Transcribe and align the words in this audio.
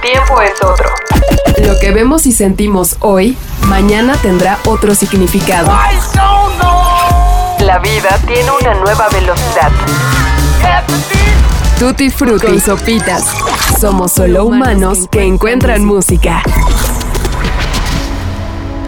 tiempo 0.00 0.40
es 0.40 0.62
otro. 0.62 0.88
Lo 1.66 1.78
que 1.78 1.90
vemos 1.90 2.26
y 2.26 2.32
sentimos 2.32 2.96
hoy, 3.00 3.36
mañana 3.62 4.16
tendrá 4.20 4.58
otro 4.66 4.94
significado. 4.94 5.70
La 7.60 7.78
vida 7.78 8.18
tiene 8.26 8.50
una 8.60 8.74
nueva 8.74 9.08
velocidad. 9.08 9.70
Tutti 11.78 12.10
Frutti 12.10 12.54
y 12.54 12.60
Sopitas. 12.60 13.24
Somos 13.80 14.12
solo 14.12 14.44
humanos 14.44 15.08
que 15.10 15.22
encuentran 15.22 15.84
música. 15.84 16.42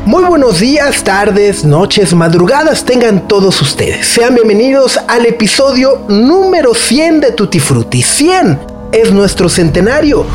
Muy 0.07 0.25
buenos 0.25 0.61
días, 0.61 1.05
tardes, 1.05 1.65
noches, 1.65 2.15
madrugadas 2.15 2.85
tengan 2.85 3.29
todos 3.29 3.61
ustedes. 3.63 4.07
Sean 4.07 4.35
bienvenidos 4.35 4.99
al 5.07 5.27
episodio 5.27 6.05
número 6.09 6.75
100 6.75 7.21
de 7.21 7.33
Tutti 7.33 7.61
Frutti. 7.61 8.03
100 8.03 8.59
es 8.93 9.13
nuestro 9.13 9.49
centenario. 9.49 10.27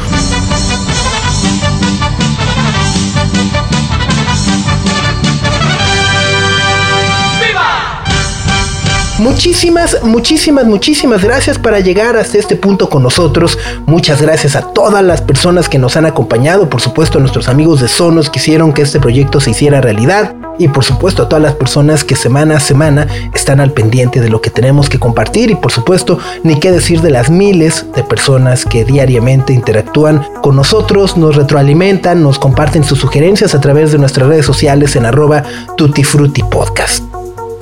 Muchísimas, 9.26 10.04
muchísimas, 10.04 10.68
muchísimas 10.68 11.24
gracias 11.24 11.58
para 11.58 11.80
llegar 11.80 12.16
hasta 12.16 12.38
este 12.38 12.56
punto 12.56 12.92
con 12.92 13.02
nosotros. 13.02 13.58
Muchas 13.88 14.22
gracias 14.22 14.56
a 14.56 14.62
todas 14.62 15.04
las 15.04 15.22
personas 15.22 15.68
que 15.68 15.80
nos 15.80 15.98
han 15.98 16.06
acompañado, 16.06 16.70
por 16.70 16.80
supuesto 16.80 17.18
a 17.18 17.22
nuestros 17.22 17.48
amigos 17.48 17.82
de 17.82 17.88
Sonos 17.88 18.30
que 18.30 18.38
hicieron 18.38 18.72
que 18.72 18.84
este 18.84 19.00
proyecto 19.00 19.40
se 19.40 19.50
hiciera 19.50 19.82
realidad 19.82 20.36
y 20.60 20.68
por 20.68 20.84
supuesto 20.84 21.24
a 21.24 21.28
todas 21.28 21.42
las 21.42 21.56
personas 21.56 22.04
que 22.04 22.16
semana 22.16 22.58
a 22.58 22.60
semana 22.60 23.08
están 23.34 23.60
al 23.60 23.72
pendiente 23.72 24.22
de 24.22 24.30
lo 24.30 24.42
que 24.42 24.52
tenemos 24.52 24.90
que 24.90 25.00
compartir 25.00 25.50
y 25.50 25.56
por 25.56 25.72
supuesto 25.72 26.20
ni 26.44 26.60
qué 26.60 26.72
decir 26.72 27.02
de 27.02 27.10
las 27.10 27.32
miles 27.32 27.84
de 27.96 28.04
personas 28.04 28.64
que 28.64 28.86
diariamente 28.86 29.54
interactúan 29.54 30.24
con 30.44 30.56
nosotros, 30.56 31.18
nos 31.18 31.36
retroalimentan, 31.36 32.22
nos 32.22 32.38
comparten 32.38 32.84
sus 32.84 33.00
sugerencias 33.00 33.56
a 33.56 33.60
través 33.60 33.92
de 33.92 33.98
nuestras 33.98 34.28
redes 34.28 34.46
sociales 34.46 34.96
en 34.96 35.08
arroba 35.08 35.42
tutifrutipodcast. 35.78 37.15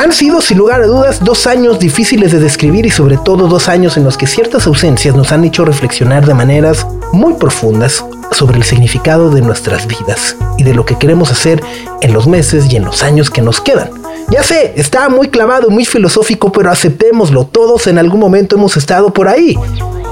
Han 0.04 0.12
sido, 0.12 0.42
sin 0.42 0.58
lugar 0.58 0.82
a 0.82 0.86
dudas, 0.86 1.24
dos 1.24 1.48
años 1.48 1.80
difíciles 1.80 2.34
de 2.34 2.40
describir 2.40 2.86
y 2.86 2.90
sobre 2.90 3.16
todo 3.16 3.48
dos 3.48 3.70
años 3.70 3.96
en 3.96 4.04
los 4.04 4.18
que 4.18 4.28
ciertas 4.28 4.68
ausencias 4.68 5.16
nos 5.16 5.32
han 5.32 5.46
hecho 5.46 5.64
reflexionar 5.64 6.26
de 6.26 6.34
maneras 6.34 6.86
muy 7.14 7.36
profundas 7.36 8.04
sobre 8.34 8.58
el 8.58 8.66
significado 8.66 9.30
de 9.30 9.42
nuestras 9.42 9.88
vidas 9.88 10.36
y 10.58 10.64
de 10.64 10.74
lo 10.74 10.86
que 10.86 10.98
queremos 10.98 11.32
hacer 11.32 11.64
en 12.02 12.12
los 12.12 12.28
meses 12.28 12.66
y 12.70 12.76
en 12.76 12.84
los 12.84 13.02
años 13.02 13.30
que 13.30 13.42
nos 13.42 13.62
quedan. 13.62 13.92
Ya 14.30 14.44
sé, 14.44 14.74
está 14.76 15.08
muy 15.08 15.30
clavado, 15.30 15.70
muy 15.70 15.86
filosófico, 15.86 16.52
pero 16.52 16.70
aceptémoslo, 16.70 17.46
todos 17.46 17.88
en 17.88 17.98
algún 17.98 18.20
momento 18.20 18.58
hemos 18.58 18.76
estado 18.76 19.14
por 19.14 19.30
ahí. 19.30 19.58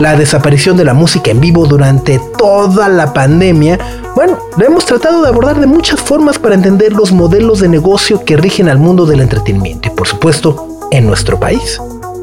La 0.01 0.15
desaparición 0.15 0.77
de 0.77 0.83
la 0.83 0.95
música 0.95 1.29
en 1.29 1.39
vivo 1.39 1.67
durante 1.67 2.19
toda 2.35 2.89
la 2.89 3.13
pandemia 3.13 3.77
bueno, 4.15 4.39
lo 4.57 4.65
hemos 4.65 4.83
tratado 4.83 5.21
de 5.21 5.27
abordar 5.27 5.59
de 5.59 5.67
muchas 5.67 5.99
formas 6.01 6.39
para 6.39 6.55
entender 6.55 6.91
los 6.91 7.11
modelos 7.11 7.59
de 7.59 7.69
negocio 7.69 8.25
que 8.25 8.35
rigen 8.35 8.67
al 8.67 8.79
mundo 8.79 9.05
del 9.05 9.19
entretenimiento 9.21 9.89
y 9.89 9.91
por 9.91 10.07
supuesto 10.07 10.79
en 10.89 11.05
nuestro 11.05 11.39
país. 11.39 11.79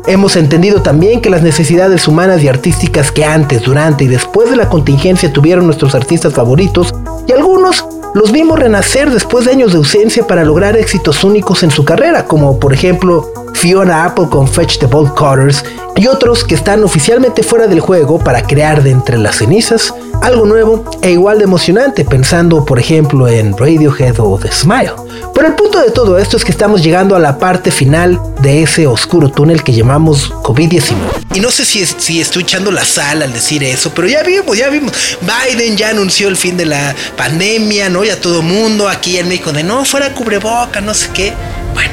Hemos 0.08 0.34
entendido 0.34 0.82
también 0.82 1.20
que 1.20 1.30
las 1.30 1.42
necesidades 1.42 2.08
humanas 2.08 2.42
y 2.42 2.48
artísticas 2.48 3.12
que 3.12 3.24
antes, 3.24 3.62
durante 3.62 4.02
y 4.02 4.08
después 4.08 4.50
de 4.50 4.56
la 4.56 4.68
contingencia 4.68 5.32
tuvieron 5.32 5.66
nuestros 5.66 5.94
artistas 5.94 6.34
favoritos 6.34 6.92
y 7.28 7.32
algunos 7.32 7.84
los 8.12 8.32
vimos 8.32 8.58
renacer 8.58 9.08
después 9.12 9.44
de 9.44 9.52
años 9.52 9.70
de 9.70 9.78
ausencia 9.78 10.26
para 10.26 10.42
lograr 10.42 10.76
éxitos 10.76 11.22
únicos 11.22 11.62
en 11.62 11.70
su 11.70 11.84
carrera, 11.84 12.24
como 12.24 12.58
por 12.58 12.74
ejemplo 12.74 13.30
Fiona 13.54 14.04
Apple 14.04 14.28
con 14.30 14.46
Fetch 14.46 14.78
the 14.78 14.86
Bolt 14.86 15.14
Cutters 15.14 15.64
y 15.96 16.06
otros 16.06 16.44
que 16.44 16.54
están 16.54 16.84
oficialmente 16.84 17.42
fuera 17.42 17.66
del 17.66 17.80
juego 17.80 18.18
para 18.18 18.42
crear 18.42 18.82
de 18.82 18.90
entre 18.90 19.18
las 19.18 19.36
cenizas 19.36 19.92
algo 20.22 20.46
nuevo 20.46 20.84
e 21.02 21.12
igual 21.12 21.38
de 21.38 21.44
emocionante, 21.44 22.04
pensando 22.04 22.64
por 22.64 22.78
ejemplo 22.78 23.28
en 23.28 23.56
Radiohead 23.56 24.18
o 24.18 24.38
The 24.38 24.50
Smile. 24.52 24.92
Pero 25.34 25.48
el 25.48 25.54
punto 25.54 25.80
de 25.80 25.90
todo 25.90 26.18
esto 26.18 26.36
es 26.36 26.44
que 26.44 26.50
estamos 26.50 26.82
llegando 26.82 27.14
a 27.14 27.20
la 27.20 27.38
parte 27.38 27.70
final 27.70 28.20
de 28.40 28.62
ese 28.62 28.86
oscuro 28.86 29.30
túnel 29.30 29.62
que 29.62 29.72
llamamos 29.72 30.30
COVID-19. 30.30 30.94
Y 31.34 31.40
no 31.40 31.50
sé 31.50 31.64
si, 31.64 31.84
si 31.86 32.20
estoy 32.20 32.42
echando 32.42 32.70
la 32.70 32.84
sal 32.84 33.22
al 33.22 33.32
decir 33.32 33.62
eso, 33.62 33.92
pero 33.94 34.08
ya 34.08 34.22
vimos, 34.22 34.56
ya 34.56 34.68
vimos. 34.68 34.92
Biden 35.20 35.76
ya 35.76 35.90
anunció 35.90 36.28
el 36.28 36.36
fin 36.36 36.56
de 36.56 36.66
la 36.66 36.94
pandemia, 37.16 37.88
¿no? 37.88 38.04
Ya 38.04 38.20
todo 38.20 38.42
mundo 38.42 38.88
aquí 38.88 39.18
en 39.18 39.28
México 39.28 39.52
de 39.52 39.62
no, 39.62 39.84
fuera 39.84 40.12
cubreboca, 40.14 40.80
no 40.80 40.94
sé 40.94 41.10
qué. 41.14 41.32
Bueno, 41.74 41.92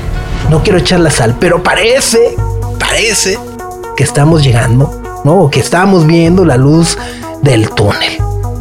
no 0.49 0.63
quiero 0.63 0.79
echar 0.79 0.99
la 0.99 1.11
sal, 1.11 1.35
pero 1.39 1.63
parece, 1.63 2.35
parece 2.79 3.37
que 3.95 4.03
estamos 4.03 4.43
llegando, 4.43 5.01
¿no? 5.23 5.49
que 5.49 5.59
estamos 5.59 6.05
viendo 6.05 6.45
la 6.45 6.57
luz 6.57 6.97
del 7.41 7.69
túnel. 7.69 8.17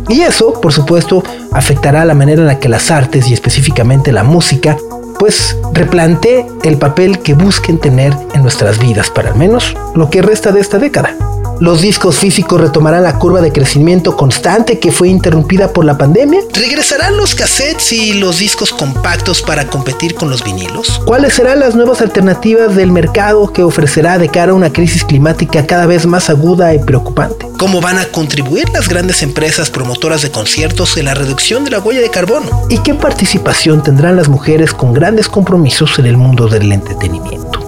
Y 0.09 0.23
eso, 0.23 0.61
por 0.61 0.73
supuesto, 0.73 1.23
afectará 1.53 2.05
la 2.05 2.15
manera 2.15 2.43
en 2.43 2.47
la 2.47 2.59
que 2.59 2.69
las 2.69 2.91
artes 2.91 3.29
y 3.29 3.33
específicamente 3.33 4.13
la 4.13 4.23
música, 4.23 4.77
pues 5.19 5.57
replantee 5.73 6.47
el 6.63 6.77
papel 6.77 7.21
que 7.21 7.35
busquen 7.35 7.79
tener 7.79 8.15
en 8.35 8.43
nuestras 8.43 8.79
vidas 8.79 9.11
para 9.11 9.31
al 9.31 9.37
menos 9.37 9.75
lo 9.95 10.11
que 10.11 10.23
resta 10.23 10.53
de 10.53 10.61
esta 10.61 10.79
década. 10.79 11.15
Los 11.65 11.81
discos 11.81 12.19
físicos 12.19 12.61
retomarán 12.61 13.05
la 13.05 13.19
curva 13.19 13.41
de 13.41 13.51
crecimiento 13.51 14.19
constante 14.19 14.79
que 14.79 14.93
fue 14.93 15.09
interrumpida 15.09 15.73
por 15.73 15.87
la 15.87 15.97
pandemia. 15.97 16.41
¿Regresarán 16.53 17.17
los 17.17 17.35
cassettes 17.35 17.91
y 17.91 18.13
los 18.13 18.39
discos 18.39 18.71
compactos 18.71 19.41
para 19.41 19.67
competir 19.67 20.15
con 20.15 20.29
los 20.29 20.45
vinilos? 20.45 21.01
¿Cuáles 21.07 21.33
serán 21.33 21.61
las 21.61 21.75
nuevas 21.75 22.03
alternativas 22.03 22.77
del 22.77 22.93
mercado 22.93 23.51
que 23.51 23.63
ofrecerá 23.63 24.19
de 24.19 24.29
cara 24.29 24.53
a 24.53 24.55
una 24.55 24.75
crisis 24.75 25.07
climática 25.07 25.67
cada 25.67 25.87
vez 25.87 26.05
más 26.05 26.29
aguda 26.29 26.75
y 26.75 26.81
preocupante? 26.81 27.49
¿Cómo 27.57 27.81
van 27.81 27.97
a 27.97 28.05
contribuir 28.09 28.69
las 28.69 28.87
grandes 28.87 29.23
empresas 29.23 29.71
promotoras 29.71 30.21
de 30.21 30.31
conciertos 30.31 30.99
en 30.99 31.07
la 31.07 31.15
reducción 31.15 31.65
de 31.65 31.71
la 31.71 31.81
huella 31.81 32.03
de 32.03 32.11
carbono? 32.11 32.67
¿Y 32.69 32.77
qué 32.83 32.93
participación 32.93 33.83
tendrán 33.83 34.17
las 34.17 34.29
mujeres 34.29 34.75
con 34.75 34.93
grandes 34.93 35.31
compromisos 35.31 35.99
en 35.99 36.05
el 36.05 36.19
mundo 36.19 36.47
del 36.47 36.71
entretenimiento? 36.71 37.64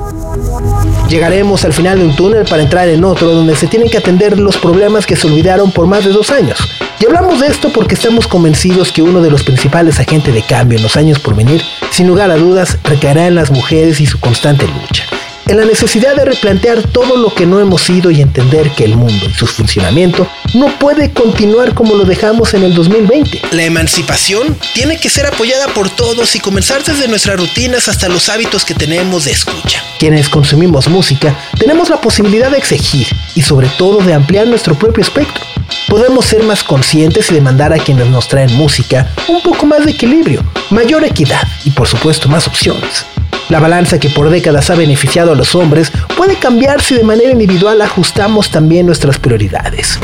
Llegaremos 1.08 1.64
al 1.64 1.72
final 1.72 1.98
de 1.98 2.04
un 2.04 2.16
túnel 2.16 2.44
para 2.44 2.62
entrar 2.62 2.88
en 2.88 3.04
otro 3.04 3.28
donde 3.28 3.54
se 3.54 3.68
tienen 3.68 3.88
que 3.88 3.98
atender 3.98 4.38
los 4.38 4.56
problemas 4.56 5.06
que 5.06 5.14
se 5.14 5.26
olvidaron 5.26 5.70
por 5.70 5.86
más 5.86 6.04
de 6.04 6.10
dos 6.10 6.30
años. 6.30 6.58
Y 6.98 7.06
hablamos 7.06 7.40
de 7.40 7.46
esto 7.46 7.70
porque 7.72 7.94
estamos 7.94 8.26
convencidos 8.26 8.90
que 8.90 9.02
uno 9.02 9.20
de 9.22 9.30
los 9.30 9.44
principales 9.44 10.00
agentes 10.00 10.34
de 10.34 10.42
cambio 10.42 10.78
en 10.78 10.82
los 10.82 10.96
años 10.96 11.18
por 11.20 11.36
venir, 11.36 11.62
sin 11.90 12.08
lugar 12.08 12.30
a 12.30 12.36
dudas, 12.36 12.78
recaerá 12.82 13.26
en 13.26 13.36
las 13.36 13.50
mujeres 13.50 14.00
y 14.00 14.06
su 14.06 14.18
constante 14.18 14.66
lucha 14.66 15.04
en 15.46 15.56
la 15.56 15.64
necesidad 15.64 16.16
de 16.16 16.24
replantear 16.24 16.82
todo 16.82 17.16
lo 17.16 17.32
que 17.32 17.46
no 17.46 17.60
hemos 17.60 17.82
sido 17.82 18.10
y 18.10 18.20
entender 18.20 18.70
que 18.70 18.84
el 18.84 18.96
mundo 18.96 19.26
y 19.28 19.34
su 19.34 19.46
funcionamiento 19.46 20.26
no 20.54 20.76
puede 20.78 21.12
continuar 21.12 21.74
como 21.74 21.94
lo 21.94 22.04
dejamos 22.04 22.54
en 22.54 22.64
el 22.64 22.74
2020. 22.74 23.42
La 23.52 23.62
emancipación 23.62 24.56
tiene 24.74 24.98
que 24.98 25.08
ser 25.08 25.26
apoyada 25.26 25.68
por 25.68 25.88
todos 25.88 26.34
y 26.34 26.40
comenzar 26.40 26.82
desde 26.82 27.08
nuestras 27.08 27.38
rutinas 27.38 27.88
hasta 27.88 28.08
los 28.08 28.28
hábitos 28.28 28.64
que 28.64 28.74
tenemos 28.74 29.24
de 29.24 29.32
escucha. 29.32 29.82
Quienes 29.98 30.28
consumimos 30.28 30.88
música 30.88 31.34
tenemos 31.58 31.88
la 31.90 32.00
posibilidad 32.00 32.50
de 32.50 32.58
exigir 32.58 33.06
y 33.34 33.42
sobre 33.42 33.68
todo 33.78 33.98
de 33.98 34.14
ampliar 34.14 34.46
nuestro 34.48 34.74
propio 34.74 35.02
espectro. 35.02 35.44
Podemos 35.88 36.26
ser 36.26 36.42
más 36.42 36.64
conscientes 36.64 37.30
y 37.30 37.34
demandar 37.34 37.72
a 37.72 37.78
quienes 37.78 38.08
nos 38.08 38.28
traen 38.28 38.52
música 38.54 39.10
un 39.28 39.40
poco 39.40 39.66
más 39.66 39.84
de 39.84 39.92
equilibrio, 39.92 40.42
mayor 40.70 41.04
equidad 41.04 41.46
y 41.64 41.70
por 41.70 41.86
supuesto 41.86 42.28
más 42.28 42.46
opciones. 42.48 43.06
La 43.48 43.60
balanza 43.60 44.00
que 44.00 44.10
por 44.10 44.28
décadas 44.28 44.70
ha 44.70 44.74
beneficiado 44.74 45.32
a 45.32 45.36
los 45.36 45.54
hombres 45.54 45.92
puede 46.16 46.34
cambiar 46.34 46.82
si 46.82 46.96
de 46.96 47.04
manera 47.04 47.30
individual 47.30 47.80
ajustamos 47.80 48.50
también 48.50 48.86
nuestras 48.86 49.18
prioridades. 49.18 50.00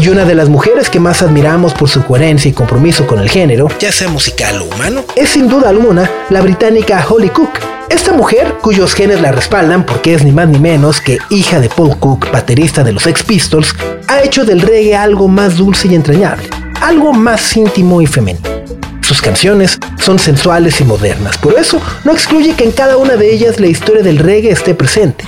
Y 0.00 0.08
una 0.10 0.26
de 0.26 0.34
las 0.34 0.50
mujeres 0.50 0.90
que 0.90 1.00
más 1.00 1.22
admiramos 1.22 1.72
por 1.72 1.88
su 1.88 2.04
coherencia 2.04 2.50
y 2.50 2.54
compromiso 2.54 3.06
con 3.06 3.20
el 3.20 3.30
género, 3.30 3.68
ya 3.80 3.90
sea 3.90 4.08
musical 4.08 4.60
o 4.60 4.64
humano, 4.66 5.02
es 5.16 5.30
sin 5.30 5.48
duda 5.48 5.70
alguna 5.70 6.08
la 6.28 6.42
británica 6.42 7.04
Holly 7.08 7.30
Cook. 7.30 7.58
Esta 7.88 8.12
mujer, 8.12 8.56
cuyos 8.60 8.94
genes 8.94 9.22
la 9.22 9.32
respaldan 9.32 9.86
porque 9.86 10.12
es 10.12 10.24
ni 10.24 10.30
más 10.30 10.46
ni 10.46 10.58
menos 10.58 11.00
que 11.00 11.18
hija 11.30 11.58
de 11.58 11.70
Paul 11.70 11.98
Cook, 11.98 12.30
baterista 12.30 12.84
de 12.84 12.92
los 12.92 13.06
Ex 13.06 13.22
Pistols, 13.22 13.74
ha 14.08 14.22
hecho 14.22 14.44
del 14.44 14.60
reggae 14.60 14.94
algo 14.94 15.26
más 15.26 15.56
dulce 15.56 15.88
y 15.88 15.94
entrañable, 15.94 16.48
algo 16.82 17.14
más 17.14 17.56
íntimo 17.56 18.02
y 18.02 18.06
femenino. 18.06 18.57
Canciones 19.28 19.78
son 20.00 20.18
sensuales 20.18 20.80
y 20.80 20.84
modernas, 20.84 21.36
por 21.36 21.52
eso 21.58 21.82
no 22.02 22.12
excluye 22.12 22.54
que 22.54 22.64
en 22.64 22.72
cada 22.72 22.96
una 22.96 23.14
de 23.16 23.30
ellas 23.30 23.60
la 23.60 23.66
historia 23.66 24.02
del 24.02 24.18
reggae 24.18 24.50
esté 24.50 24.74
presente. 24.74 25.22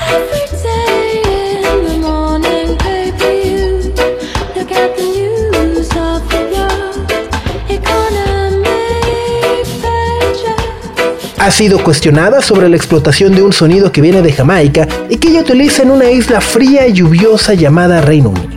ha 11.38 11.50
sido 11.50 11.82
cuestionada 11.85 12.41
sobre 12.41 12.70
la 12.70 12.76
explotación 12.76 13.35
de 13.35 13.43
un 13.43 13.52
sonido 13.52 13.93
que 13.93 14.00
viene 14.00 14.23
de 14.23 14.32
Jamaica 14.32 14.88
y 15.11 15.19
que 15.19 15.29
ella 15.29 15.41
utiliza 15.43 15.82
en 15.82 15.91
una 15.91 16.11
isla 16.11 16.41
fría 16.41 16.87
y 16.87 16.94
lluviosa 16.94 17.52
llamada 17.52 18.00
Reino 18.00 18.31
Unido. 18.31 18.49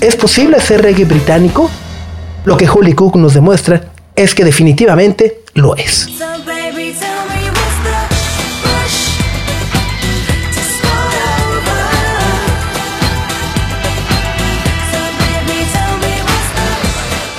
¿Es 0.00 0.14
posible 0.14 0.58
hacer 0.58 0.82
reggae 0.82 1.06
británico? 1.06 1.68
Lo 2.44 2.56
que 2.56 2.68
Holly 2.68 2.92
Cook 2.92 3.16
nos 3.16 3.34
demuestra 3.34 3.95
es 4.16 4.34
que 4.34 4.44
definitivamente 4.44 5.42
lo 5.54 5.76
es. 5.76 6.08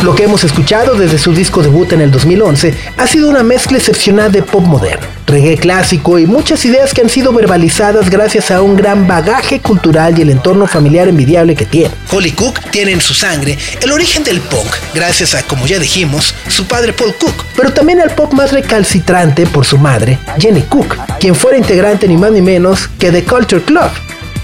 Lo 0.04 0.14
que 0.14 0.24
hemos 0.24 0.44
escuchado 0.44 0.94
desde 0.94 1.18
su 1.18 1.34
disco 1.34 1.64
debut 1.64 1.92
en 1.92 2.02
el 2.02 2.12
2011 2.12 2.74
ha 2.98 3.08
sido 3.08 3.30
una 3.30 3.42
mezcla 3.42 3.80
excepcional 3.80 4.32
de 4.32 4.44
pop 4.44 4.64
moderno, 4.64 5.08
reggae 5.26 5.58
clásico 5.58 6.20
y 6.20 6.28
muchas 6.28 6.64
ideas 6.66 6.94
que 6.94 7.02
han 7.02 7.10
sido 7.10 7.34
verbalizadas 7.34 8.10
gracias 8.10 8.52
a 8.52 8.62
un 8.62 8.76
gran 8.76 9.08
bagaje 9.08 9.60
cultural 9.60 10.18
y 10.18 10.22
el 10.22 10.30
entorno 10.30 10.68
familiar 10.68 11.08
envidiable 11.08 11.56
que 11.56 11.66
tiene. 11.66 11.94
Holly 12.12 12.32
Cook 12.32 12.60
tiene 12.70 12.92
en 12.92 13.02
su 13.02 13.16
sangre 13.16 13.58
el 13.82 13.92
origen 13.92 14.24
del 14.24 14.40
punk, 14.40 14.76
gracias 14.94 15.34
a, 15.34 15.42
como 15.42 15.66
ya 15.66 15.80
dijimos, 15.80 16.36
su 16.48 16.68
padre 16.68 16.94
Paul 16.94 17.16
Cook, 17.16 17.46
pero 17.56 17.74
también 17.74 18.00
al 18.00 18.12
pop 18.12 18.34
más 18.34 18.52
recalcitrante 18.52 19.48
por 19.48 19.66
su 19.66 19.80
madre, 19.80 20.20
Jenny 20.38 20.62
Cook, 20.62 20.96
quien 21.20 21.34
fuera 21.34 21.58
integrante 21.58 22.08
ni 22.08 22.18
más 22.18 22.32
ni 22.32 22.42
menos 22.42 22.88
que 23.00 23.12
The 23.12 23.24
Culture 23.24 23.64
Club, 23.64 23.90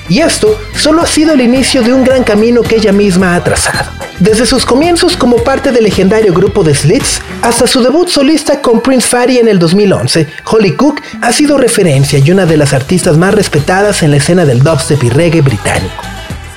y 0.10 0.20
esto 0.20 0.60
solo 0.76 1.02
ha 1.02 1.06
sido 1.06 1.34
el 1.34 1.42
inicio 1.42 1.82
de 1.82 1.94
un 1.94 2.04
gran 2.04 2.24
camino 2.24 2.62
que 2.62 2.76
ella 2.76 2.92
misma 2.92 3.36
ha 3.36 3.44
trazado. 3.44 3.92
Desde 4.20 4.46
sus 4.46 4.66
comienzos 4.66 5.18
como 5.18 5.38
parte 5.38 5.72
del 5.72 5.84
legendario 5.84 6.34
grupo 6.34 6.64
de 6.64 6.76
Slits 6.76 7.22
hasta 7.42 7.68
su 7.68 7.82
debut 7.82 8.08
solista 8.10 8.62
con 8.62 8.82
Prince 8.82 9.08
Fatty 9.08 9.40
en 9.40 9.48
el 9.48 9.60
2011, 9.60 10.28
Holly 10.46 10.76
Cook 10.76 11.02
ha 11.22 11.32
sido 11.32 11.58
referencia 11.58 12.20
y 12.20 12.32
una 12.32 12.46
de 12.46 12.58
las 12.58 12.74
artistas 12.74 13.18
más 13.18 13.34
respetadas 13.34 14.04
en 14.04 14.12
la 14.12 14.18
escena 14.18 14.46
del 14.46 14.62
dubstep 14.62 15.04
y 15.04 15.10
reggae 15.10 15.42
británico. 15.42 16.04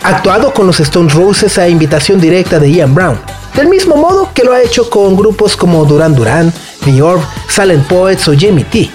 Ha 0.02 0.10
actuado 0.10 0.52
con 0.52 0.66
los 0.66 0.78
Stone 0.81 1.12
Roses 1.12 1.58
a 1.58 1.69
invitación 1.69 2.20
directa 2.20 2.58
de 2.58 2.70
Ian 2.70 2.94
Brown, 2.94 3.19
del 3.54 3.69
mismo 3.69 3.96
modo 3.96 4.31
que 4.34 4.44
lo 4.44 4.52
ha 4.52 4.62
hecho 4.62 4.88
con 4.90 5.16
grupos 5.16 5.56
como 5.56 5.84
Duran 5.84 6.14
Duran, 6.14 6.52
The 6.84 7.02
Orb, 7.02 7.22
Silent 7.48 7.87
Poets 7.87 8.28
o 8.28 8.34
Jimmy 8.34 8.64
T 8.64 8.90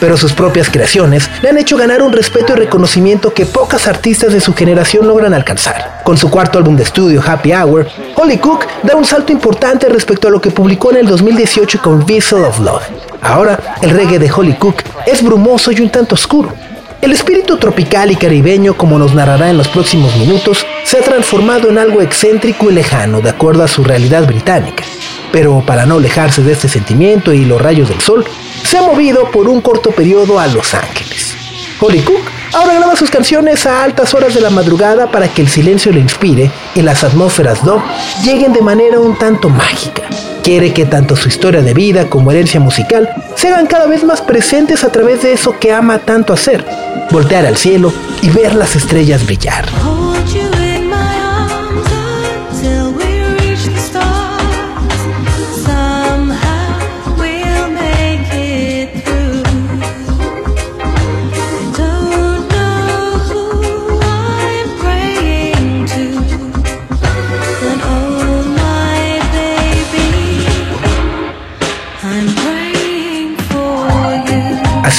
pero 0.00 0.16
sus 0.16 0.32
propias 0.32 0.70
creaciones 0.70 1.30
le 1.42 1.50
han 1.50 1.58
hecho 1.58 1.76
ganar 1.76 2.02
un 2.02 2.12
respeto 2.12 2.52
y 2.52 2.56
reconocimiento 2.56 3.32
que 3.32 3.46
pocas 3.46 3.86
artistas 3.86 4.32
de 4.32 4.40
su 4.40 4.54
generación 4.54 5.06
logran 5.06 5.34
alcanzar. 5.34 6.00
Con 6.04 6.16
su 6.16 6.30
cuarto 6.30 6.58
álbum 6.58 6.76
de 6.76 6.82
estudio, 6.82 7.22
Happy 7.24 7.52
Hour, 7.52 7.88
Holly 8.14 8.38
Cook 8.38 8.66
da 8.82 8.96
un 8.96 9.04
salto 9.04 9.32
importante 9.32 9.88
respecto 9.88 10.28
a 10.28 10.30
lo 10.30 10.40
que 10.40 10.50
publicó 10.50 10.90
en 10.90 10.98
el 10.98 11.06
2018 11.06 11.80
con 11.82 12.04
Vessel 12.04 12.44
of 12.44 12.60
Love. 12.60 12.84
Ahora, 13.22 13.58
el 13.80 13.90
reggae 13.90 14.18
de 14.18 14.30
Holly 14.30 14.54
Cook 14.54 14.82
es 15.06 15.22
brumoso 15.22 15.72
y 15.72 15.80
un 15.80 15.90
tanto 15.90 16.14
oscuro. 16.14 16.52
El 17.00 17.12
espíritu 17.12 17.58
tropical 17.58 18.10
y 18.10 18.16
caribeño, 18.16 18.78
como 18.78 18.98
nos 18.98 19.14
narrará 19.14 19.50
en 19.50 19.58
los 19.58 19.68
próximos 19.68 20.16
minutos, 20.16 20.64
se 20.84 20.98
ha 20.98 21.02
transformado 21.02 21.68
en 21.68 21.76
algo 21.76 22.00
excéntrico 22.00 22.70
y 22.70 22.74
lejano 22.74 23.20
de 23.20 23.28
acuerdo 23.28 23.62
a 23.62 23.68
su 23.68 23.84
realidad 23.84 24.26
británica. 24.26 24.84
Pero 25.34 25.64
para 25.66 25.84
no 25.84 25.96
alejarse 25.96 26.44
de 26.44 26.52
este 26.52 26.68
sentimiento 26.68 27.32
y 27.32 27.44
los 27.44 27.60
rayos 27.60 27.88
del 27.88 28.00
sol, 28.00 28.24
se 28.62 28.78
ha 28.78 28.82
movido 28.82 29.32
por 29.32 29.48
un 29.48 29.60
corto 29.60 29.90
periodo 29.90 30.38
a 30.38 30.46
Los 30.46 30.74
Ángeles. 30.74 31.34
Holly 31.80 32.02
Cook 32.02 32.22
ahora 32.52 32.74
graba 32.74 32.94
sus 32.94 33.10
canciones 33.10 33.66
a 33.66 33.82
altas 33.82 34.14
horas 34.14 34.32
de 34.32 34.40
la 34.40 34.50
madrugada 34.50 35.10
para 35.10 35.26
que 35.26 35.42
el 35.42 35.48
silencio 35.48 35.90
le 35.90 35.98
inspire 35.98 36.52
y 36.76 36.82
las 36.82 37.02
atmósferas 37.02 37.64
dub 37.64 37.82
lleguen 38.22 38.52
de 38.52 38.62
manera 38.62 39.00
un 39.00 39.18
tanto 39.18 39.48
mágica. 39.48 40.04
Quiere 40.44 40.72
que 40.72 40.86
tanto 40.86 41.16
su 41.16 41.28
historia 41.28 41.62
de 41.62 41.74
vida 41.74 42.08
como 42.08 42.30
herencia 42.30 42.60
musical 42.60 43.10
se 43.34 43.48
hagan 43.48 43.66
cada 43.66 43.88
vez 43.88 44.04
más 44.04 44.22
presentes 44.22 44.84
a 44.84 44.92
través 44.92 45.22
de 45.22 45.32
eso 45.32 45.58
que 45.58 45.72
ama 45.72 45.98
tanto 45.98 46.32
hacer, 46.32 46.64
voltear 47.10 47.44
al 47.44 47.56
cielo 47.56 47.92
y 48.22 48.30
ver 48.30 48.54
las 48.54 48.76
estrellas 48.76 49.26
brillar. 49.26 49.64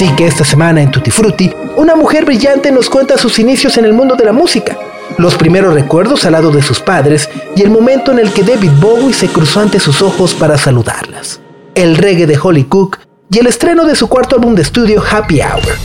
Así 0.05 0.15
que 0.15 0.27
esta 0.27 0.45
semana 0.45 0.83
en 0.83 0.91
Tutti 0.91 1.09
Frutti, 1.09 1.51
una 1.77 1.95
mujer 1.95 2.25
brillante 2.25 2.71
nos 2.71 2.91
cuenta 2.91 3.17
sus 3.17 3.39
inicios 3.39 3.75
en 3.79 3.85
el 3.85 3.93
mundo 3.93 4.15
de 4.15 4.23
la 4.23 4.33
música, 4.33 4.77
los 5.17 5.33
primeros 5.33 5.73
recuerdos 5.73 6.25
al 6.25 6.33
lado 6.33 6.51
de 6.51 6.61
sus 6.61 6.79
padres 6.79 7.27
y 7.55 7.63
el 7.63 7.71
momento 7.71 8.11
en 8.11 8.19
el 8.19 8.31
que 8.31 8.43
David 8.43 8.69
Bowie 8.79 9.15
se 9.15 9.29
cruzó 9.29 9.61
ante 9.61 9.79
sus 9.79 10.03
ojos 10.03 10.35
para 10.35 10.59
saludarlas. 10.59 11.39
El 11.73 11.97
reggae 11.97 12.27
de 12.27 12.37
Holly 12.37 12.65
Cook 12.65 12.99
y 13.31 13.39
el 13.39 13.47
estreno 13.47 13.83
de 13.83 13.95
su 13.95 14.07
cuarto 14.07 14.35
álbum 14.35 14.53
de 14.53 14.61
estudio 14.61 15.01
Happy 15.01 15.41
Hour. 15.41 15.75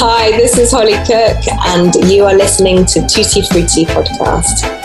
Hi, 0.00 0.32
this 0.38 0.56
is 0.56 0.72
Holly 0.72 0.96
Cook 1.06 1.46
and 1.74 1.94
you 2.10 2.24
are 2.24 2.34
listening 2.34 2.86
to 2.86 3.02
Tutti 3.06 3.42
Frutti 3.42 3.84
podcast. 3.84 4.81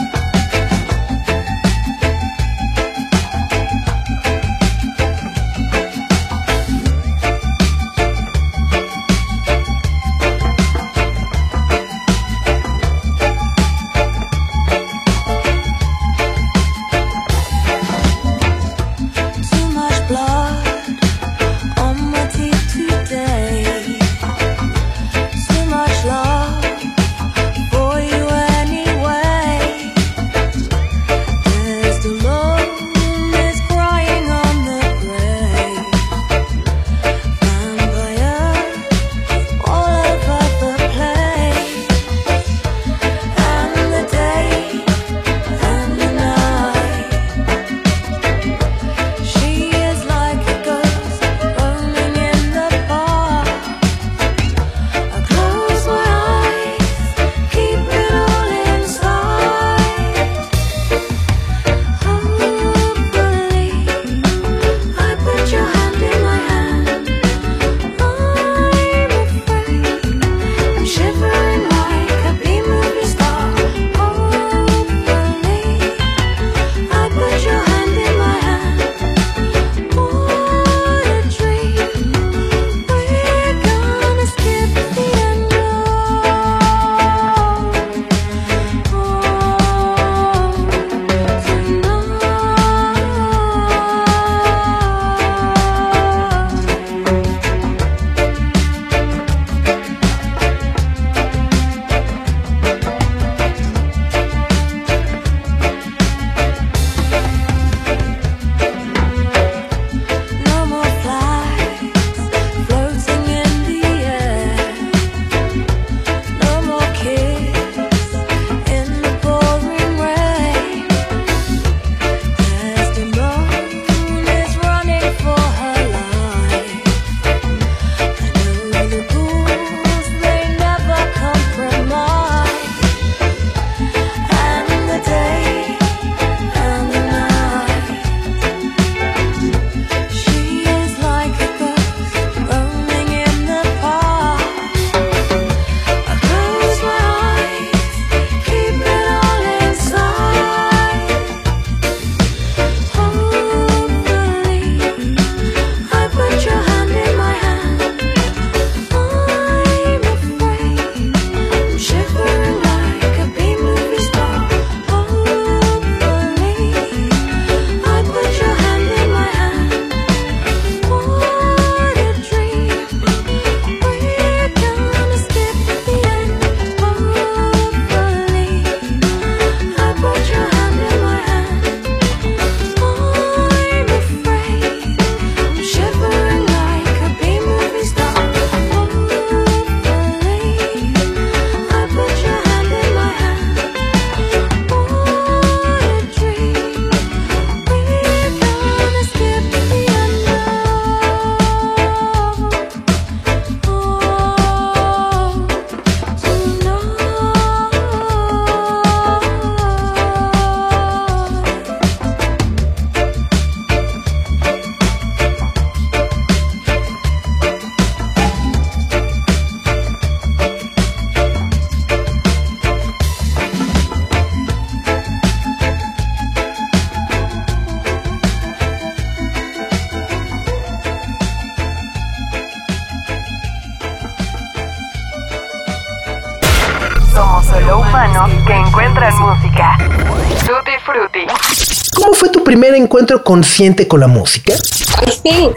Encuentro 242.97 243.23
consciente 243.23 243.87
con 243.87 243.99
la 243.99 244.07
música? 244.07 244.54
I 244.54 245.11
think, 245.11 245.56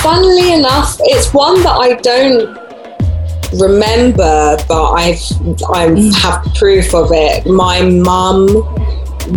funnily 0.00 0.54
enough, 0.54 0.96
it's 1.00 1.32
one 1.34 1.62
that 1.62 1.76
I 1.78 1.94
don't 1.96 2.56
remember, 3.60 4.56
but 4.66 4.92
I've 4.94 5.20
I 5.70 5.88
have 6.22 6.42
proof 6.54 6.94
of 6.94 7.10
it. 7.12 7.46
My 7.46 7.82
mum 7.82 8.46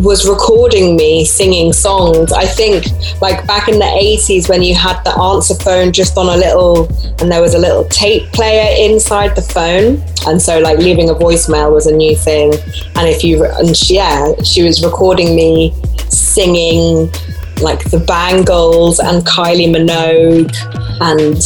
was 0.02 0.26
recording 0.26 0.96
me 0.96 1.26
singing 1.26 1.74
songs. 1.74 2.32
I 2.32 2.46
think 2.46 2.86
like 3.20 3.46
back 3.46 3.68
in 3.68 3.78
the 3.78 3.86
80s 3.86 4.48
when 4.48 4.64
you 4.64 4.74
had 4.74 5.04
the 5.04 5.12
answer 5.20 5.56
phone 5.56 5.92
just 5.92 6.18
on 6.18 6.28
a 6.28 6.38
little 6.38 6.88
and 7.20 7.30
there 7.30 7.42
was 7.42 7.56
a 7.56 7.60
little 7.60 7.84
tape 7.86 8.32
player 8.32 8.74
inside 8.90 9.36
the 9.36 9.42
phone 9.42 10.02
and 10.28 10.42
so 10.42 10.60
like 10.60 10.78
leaving 10.78 11.10
a 11.10 11.14
voicemail 11.14 11.74
was 11.74 11.88
a 11.88 11.94
new 11.94 12.16
thing 12.16 12.54
and 12.96 13.10
if 13.10 13.22
you 13.22 13.44
and 13.44 13.76
she, 13.76 13.96
yeah, 13.96 14.32
she 14.44 14.64
was 14.64 14.82
recording 14.82 15.36
me 15.36 15.74
singing 16.34 17.12
like 17.62 17.84
the 17.92 18.00
Bangles 18.00 19.00
and 19.00 19.26
Kylie 19.26 19.70
Minogue 19.70 20.54
and 21.02 21.42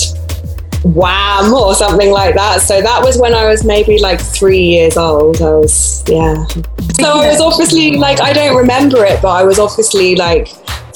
Wham 0.95 1.53
or 1.53 1.73
something 1.73 2.11
like 2.11 2.35
that. 2.35 2.61
So 2.61 2.81
that 2.81 3.01
was 3.03 3.17
when 3.17 3.33
I 3.33 3.47
was 3.47 3.63
maybe 3.65 3.97
like 3.99 4.21
three 4.21 4.61
years 4.61 4.97
old. 4.97 5.41
I 5.41 5.55
was, 5.55 6.03
yeah. 6.07 6.45
So 6.93 7.19
I 7.19 7.27
was 7.27 7.41
obviously 7.41 7.97
like, 7.97 8.21
I 8.21 8.33
don't 8.33 8.55
remember 8.55 9.03
it, 9.03 9.21
but 9.21 9.29
I 9.29 9.43
was 9.43 9.59
obviously 9.59 10.15
like 10.15 10.49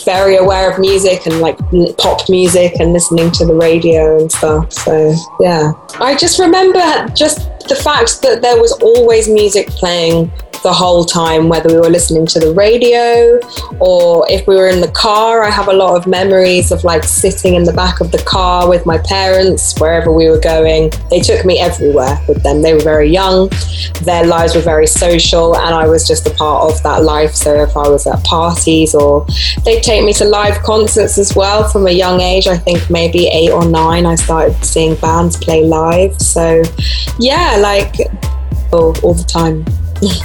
very 0.05 0.37
aware 0.37 0.71
of 0.71 0.79
music 0.79 1.25
and 1.25 1.41
like 1.41 1.57
pop 1.97 2.29
music 2.29 2.73
and 2.79 2.93
listening 2.93 3.31
to 3.31 3.45
the 3.45 3.53
radio 3.53 4.19
and 4.19 4.31
stuff. 4.31 4.71
So 4.71 5.13
yeah. 5.39 5.73
I 5.99 6.15
just 6.15 6.39
remember 6.39 6.79
just 7.15 7.49
the 7.69 7.75
fact 7.75 8.21
that 8.23 8.41
there 8.41 8.59
was 8.59 8.71
always 8.81 9.29
music 9.29 9.67
playing 9.67 10.31
the 10.63 10.73
whole 10.73 11.03
time, 11.03 11.47
whether 11.49 11.69
we 11.69 11.79
were 11.79 11.89
listening 11.89 12.25
to 12.25 12.39
the 12.39 12.53
radio 12.53 13.39
or 13.79 14.29
if 14.29 14.45
we 14.47 14.55
were 14.55 14.67
in 14.67 14.81
the 14.81 14.91
car. 14.91 15.43
I 15.43 15.49
have 15.49 15.67
a 15.67 15.73
lot 15.73 15.95
of 15.95 16.07
memories 16.07 16.71
of 16.71 16.83
like 16.83 17.03
sitting 17.03 17.55
in 17.55 17.63
the 17.63 17.73
back 17.73 18.01
of 18.01 18.11
the 18.11 18.17
car 18.19 18.67
with 18.67 18.85
my 18.85 18.97
parents 18.97 19.79
wherever 19.79 20.11
we 20.11 20.29
were 20.29 20.39
going. 20.39 20.91
They 21.09 21.19
took 21.19 21.45
me 21.45 21.59
everywhere 21.59 22.19
with 22.27 22.43
them. 22.43 22.61
They 22.61 22.73
were 22.73 22.81
very 22.81 23.09
young, 23.09 23.49
their 24.01 24.25
lives 24.25 24.55
were 24.55 24.61
very 24.61 24.87
social, 24.87 25.55
and 25.55 25.73
I 25.73 25.87
was 25.87 26.07
just 26.07 26.27
a 26.27 26.31
part 26.31 26.71
of 26.71 26.81
that 26.83 27.03
life. 27.03 27.35
So 27.35 27.63
if 27.63 27.75
I 27.75 27.87
was 27.87 28.05
at 28.07 28.23
parties 28.23 28.93
or 28.95 29.25
they'd 29.63 29.83
take 29.83 30.03
me 30.03 30.13
to 30.13 30.25
live 30.25 30.61
concerts 30.63 31.17
as 31.17 31.35
well 31.35 31.67
from 31.69 31.87
a 31.87 31.91
young 31.91 32.19
age, 32.19 32.47
I 32.47 32.57
think 32.57 32.89
maybe 32.89 33.27
eight 33.27 33.51
or 33.51 33.65
nine, 33.65 34.05
I 34.05 34.15
started 34.15 34.63
seeing 34.63 34.95
bands 34.95 35.37
play 35.37 35.63
live. 35.63 36.19
So 36.19 36.63
yeah, 37.17 37.57
like 37.59 38.09
all, 38.71 38.93
the 38.93 39.23
time. 39.25 39.63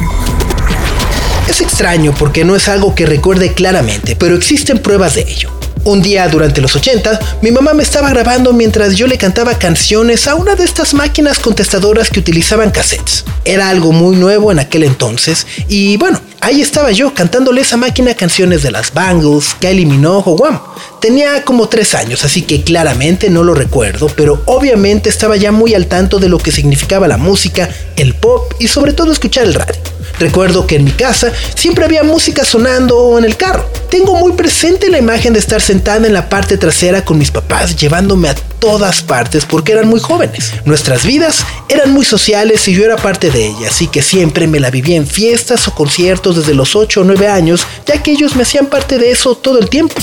Es 1.49 1.61
extraño 1.61 2.15
porque 2.19 2.43
no 2.43 2.57
es 2.57 2.69
algo 2.69 2.95
que 2.95 3.05
recuerde 3.05 3.53
claramente, 3.53 4.17
pero 4.17 4.35
existen 4.35 4.79
pruebas 4.79 5.15
de 5.15 5.21
ello. 5.21 5.51
Un 5.85 6.01
día 6.01 6.27
durante 6.29 6.63
los 6.63 6.75
80, 6.75 7.21
mi 7.43 7.51
mamá 7.51 7.75
me 7.75 7.83
estaba 7.83 8.09
grabando 8.09 8.55
mientras 8.55 8.97
yo 8.97 9.07
le 9.07 9.19
cantaba 9.19 9.59
canciones 9.59 10.27
a 10.27 10.37
una 10.37 10.55
de 10.55 10.65
estas 10.65 10.95
máquinas 10.95 11.39
contestadoras 11.39 12.09
que 12.09 12.19
utilizaban 12.19 12.71
cassettes. 12.71 13.27
Era 13.45 13.69
algo 13.69 13.93
muy 13.93 14.17
nuevo 14.17 14.51
en 14.51 14.59
aquel 14.59 14.85
entonces 14.85 15.47
y 15.69 15.99
bueno, 15.99 16.19
ahí 16.41 16.63
estaba 16.63 16.93
yo 16.93 17.13
cantándole 17.13 17.61
esa 17.61 17.77
máquina 17.77 18.15
canciones 18.15 18.63
de 18.63 18.71
las 18.71 18.95
Bangles, 18.95 19.55
Kylie 19.61 19.85
Minogue 19.85 20.31
o 20.31 20.37
Wham. 20.37 20.59
Tenía 21.05 21.45
como 21.45 21.69
tres 21.69 21.95
años, 21.95 22.25
así 22.25 22.41
que 22.41 22.63
claramente 22.63 23.29
no 23.29 23.45
lo 23.45 23.53
recuerdo, 23.53 24.07
pero 24.17 24.43
obviamente 24.47 25.11
estaba 25.11 25.37
ya 25.37 25.53
muy 25.53 25.75
al 25.75 25.87
tanto 25.87 26.19
de 26.19 26.31
lo 26.31 26.39
que 26.39 26.51
significaba 26.51 27.07
la 27.07 27.19
música, 27.19 27.69
el 27.97 28.15
pop 28.15 28.55
y 28.59 28.69
sobre 28.69 28.95
todo 28.95 29.13
escuchar 29.13 29.45
el 29.45 29.53
radio. 29.53 29.75
Recuerdo 30.19 30.67
que 30.67 30.77
en 30.77 30.85
mi 30.85 30.93
casa 30.93 31.31
siempre 31.55 31.85
había 31.85 32.05
música 32.05 32.43
sonando 32.43 33.19
en 33.19 33.25
el 33.25 33.37
carro. 33.37 33.69
Tengo 33.91 34.17
muy 34.17 34.33
presente 34.33 34.89
la 34.89 34.99
imagen 34.99 35.35
de 35.35 35.41
estar 35.41 35.61
sentada 35.61 36.07
en 36.07 36.15
la 36.15 36.31
parte 36.31 36.57
trasera 36.57 37.05
con 37.05 37.19
mis 37.19 37.31
papás 37.31 37.77
llevándome 37.77 38.29
a 38.29 38.35
todas 38.59 39.03
partes 39.03 39.45
porque 39.45 39.73
eran 39.73 39.89
muy 39.89 40.01
jóvenes. 40.01 40.53
Nuestras 40.65 41.05
vidas 41.05 41.45
eran 41.69 41.91
muy 41.91 42.05
sociales 42.05 42.67
y 42.67 42.75
yo 42.75 42.85
era 42.85 42.97
parte 42.97 43.31
de 43.31 43.47
ellas, 43.47 43.73
así 43.73 43.89
que 43.89 44.01
siempre 44.01 44.47
me 44.47 44.59
la 44.59 44.71
vivía 44.71 44.97
en 44.97 45.07
fiestas 45.07 45.69
o 45.69 45.75
conciertos 45.75 46.37
desde 46.37 46.55
los 46.55 46.75
8 46.75 47.03
o 47.03 47.05
9 47.05 47.29
años, 47.29 47.67
ya 47.87 48.03
que 48.03 48.13
ellos 48.13 48.37
me 48.37 48.43
hacían 48.43 48.67
parte 48.67 48.99
de 48.99 49.11
eso 49.11 49.35
todo 49.35 49.59
el 49.59 49.69
tiempo. 49.69 49.95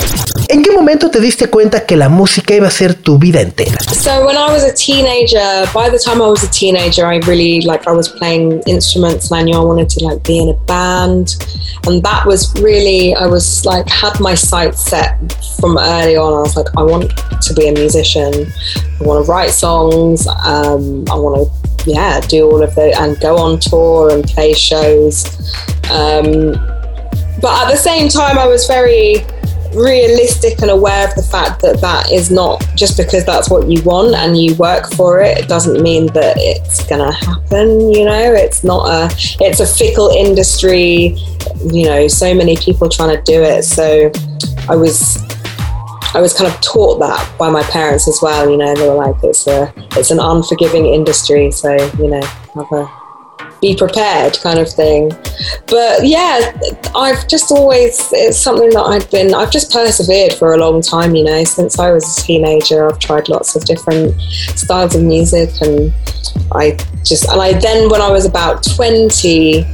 ¿En 0.47 0.61
qué 0.61 0.71
momento 0.71 0.90
te 0.97 1.19
diste 1.19 1.47
cuenta 1.49 1.85
que 1.85 1.95
la 1.95 2.09
música 2.09 2.53
iba 2.55 2.67
a 2.67 2.71
ser 2.71 2.95
tu 2.95 3.17
vida 3.17 3.41
entera? 3.41 3.77
So 3.93 4.25
when 4.25 4.35
I 4.35 4.51
was 4.51 4.63
a 4.63 4.73
teenager, 4.73 5.65
by 5.73 5.89
the 5.89 5.99
time 6.03 6.21
I 6.21 6.27
was 6.27 6.43
a 6.43 6.49
teenager, 6.49 7.05
I 7.05 7.19
really 7.27 7.61
like 7.61 7.87
I 7.87 7.91
was 7.91 8.09
playing 8.09 8.61
instruments 8.65 9.31
and 9.31 9.39
I 9.39 9.43
knew 9.43 9.55
I 9.55 9.63
wanted 9.63 9.89
to 9.89 10.05
like 10.05 10.23
be 10.23 10.39
in 10.39 10.49
a 10.49 10.53
band. 10.65 11.35
And 11.87 12.03
that 12.03 12.25
was 12.25 12.53
really 12.61 13.15
I 13.15 13.27
was 13.27 13.65
like 13.65 13.87
had 13.89 14.19
my 14.19 14.35
sights 14.35 14.81
set 14.81 15.17
from 15.59 15.77
early 15.77 16.17
on. 16.17 16.33
I 16.33 16.41
was 16.41 16.55
like, 16.55 16.67
I 16.77 16.83
want 16.83 17.11
to 17.41 17.53
be 17.53 17.67
a 17.67 17.73
musician. 17.73 18.33
I 18.99 19.03
want 19.03 19.25
to 19.25 19.31
write 19.31 19.51
songs. 19.51 20.27
Um, 20.27 21.05
I 21.09 21.15
want 21.15 21.47
to, 21.47 21.89
yeah, 21.89 22.19
do 22.21 22.49
all 22.49 22.63
of 22.63 22.75
the 22.75 22.93
and 22.99 23.19
go 23.19 23.37
on 23.37 23.59
tour 23.59 24.11
and 24.11 24.23
play 24.23 24.53
shows. 24.53 25.25
Um, 25.89 26.53
but 27.41 27.65
at 27.65 27.71
the 27.71 27.77
same 27.77 28.07
time, 28.07 28.37
I 28.37 28.45
was 28.45 28.67
very 28.67 29.25
realistic 29.73 30.61
and 30.61 30.71
aware 30.71 31.07
of 31.07 31.15
the 31.15 31.23
fact 31.23 31.61
that 31.61 31.79
that 31.81 32.11
is 32.11 32.29
not 32.29 32.63
just 32.75 32.97
because 32.97 33.25
that's 33.25 33.49
what 33.49 33.67
you 33.69 33.81
want 33.83 34.13
and 34.15 34.37
you 34.37 34.55
work 34.55 34.91
for 34.93 35.21
it 35.21 35.37
it 35.37 35.47
doesn't 35.47 35.81
mean 35.81 36.07
that 36.07 36.35
it's 36.37 36.85
gonna 36.87 37.11
happen 37.11 37.91
you 37.91 38.05
know 38.05 38.33
it's 38.33 38.63
not 38.63 38.87
a 38.87 39.09
it's 39.39 39.59
a 39.59 39.65
fickle 39.65 40.09
industry 40.09 41.15
you 41.71 41.85
know 41.85 42.07
so 42.07 42.33
many 42.33 42.57
people 42.57 42.89
trying 42.89 43.15
to 43.15 43.21
do 43.23 43.41
it 43.41 43.63
so 43.63 44.11
i 44.69 44.75
was 44.75 45.17
I 46.13 46.19
was 46.19 46.33
kind 46.33 46.53
of 46.53 46.59
taught 46.59 46.99
that 46.99 47.37
by 47.37 47.49
my 47.49 47.63
parents 47.63 48.05
as 48.05 48.19
well. 48.21 48.49
You 48.49 48.57
know, 48.57 48.75
they 48.75 48.85
were 48.85 48.95
like, 48.95 49.15
"It's 49.23 49.47
a, 49.47 49.73
it's 49.91 50.11
an 50.11 50.19
unforgiving 50.19 50.85
industry, 50.85 51.51
so 51.51 51.73
you 51.97 52.09
know, 52.09 52.21
have 52.21 52.69
a 52.73 53.00
be 53.61 53.75
prepared 53.75 54.37
kind 54.39 54.59
of 54.59 54.67
thing." 54.69 55.09
But 55.67 56.05
yeah, 56.05 56.51
I've 56.95 57.27
just 57.27 57.51
always 57.51 58.09
it's 58.11 58.37
something 58.37 58.69
that 58.71 58.83
I've 58.83 59.09
been 59.11 59.33
I've 59.33 59.51
just 59.51 59.71
persevered 59.71 60.33
for 60.33 60.53
a 60.53 60.57
long 60.57 60.81
time. 60.81 61.15
You 61.15 61.23
know, 61.23 61.43
since 61.43 61.79
I 61.79 61.91
was 61.91 62.19
a 62.19 62.21
teenager, 62.21 62.89
I've 62.89 62.99
tried 62.99 63.29
lots 63.29 63.55
of 63.55 63.65
different 63.65 64.19
styles 64.55 64.95
of 64.95 65.03
music, 65.03 65.49
and 65.61 65.93
I 66.51 66.77
just 67.03 67.29
and 67.29 67.41
I 67.41 67.53
then 67.53 67.89
when 67.89 68.01
I 68.01 68.11
was 68.11 68.25
about 68.25 68.63
twenty. 68.75 69.65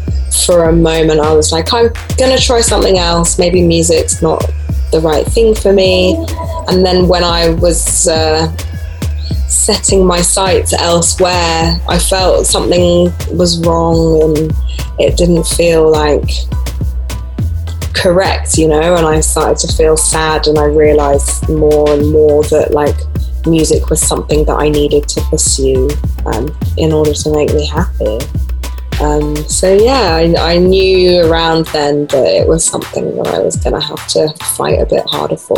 For 0.46 0.66
a 0.66 0.74
moment, 0.74 1.20
I 1.20 1.34
was 1.34 1.52
like, 1.52 1.74
I'm 1.74 1.90
gonna 2.18 2.38
try 2.38 2.62
something 2.62 2.98
else. 2.98 3.40
Maybe 3.40 3.62
music's 3.62 4.22
not 4.22 4.44
the 4.92 5.00
right 5.00 5.26
thing 5.26 5.56
for 5.56 5.74
me. 5.74 6.16
And 6.68 6.86
then 6.86 7.08
when 7.08 7.24
I 7.24 7.50
was 7.50 8.08
uh, 8.08 8.56
setting 9.48 10.06
my 10.06 10.22
sights 10.22 10.74
elsewhere, 10.74 11.80
I 11.88 12.00
felt 12.00 12.46
something 12.46 13.12
was 13.36 13.60
wrong 13.66 14.22
and 14.24 14.54
it 15.00 15.18
didn't 15.18 15.46
feel 15.46 15.92
like 15.92 16.30
correct, 17.94 18.58
you 18.58 18.68
know. 18.68 18.96
And 18.96 19.06
I 19.06 19.20
started 19.20 19.58
to 19.68 19.76
feel 19.76 19.98
sad, 19.98 20.48
and 20.48 20.58
I 20.58 20.66
realized 20.66 21.50
more 21.50 21.92
and 21.92 22.12
more 22.12 22.44
that 22.44 22.72
like 22.72 22.96
music 23.46 23.90
was 23.90 24.02
something 24.02 24.46
that 24.46 24.56
I 24.60 24.70
needed 24.70 25.08
to 25.10 25.22
pursue 25.30 25.90
um, 26.26 26.56
in 26.78 26.92
order 26.92 27.14
to 27.14 27.32
make 27.34 27.54
me 27.54 27.66
happy. 27.66 28.20
Um, 29.00 29.36
so 29.36 29.74
yeah, 29.74 30.16
I, 30.16 30.54
I, 30.54 30.58
knew 30.58 31.22
around 31.22 31.68
then 31.68 32.08
that 32.08 32.26
it 32.26 32.48
was 32.48 32.66
something 32.66 33.16
that 33.18 33.28
I 33.28 33.40
was 33.40 33.56
going 33.56 33.80
to 33.80 33.88
have 33.88 34.08
to 34.08 34.34
fight 34.44 34.80
a 34.82 34.88
bit 34.88 35.06
harder 35.06 35.38
for. 35.38 35.58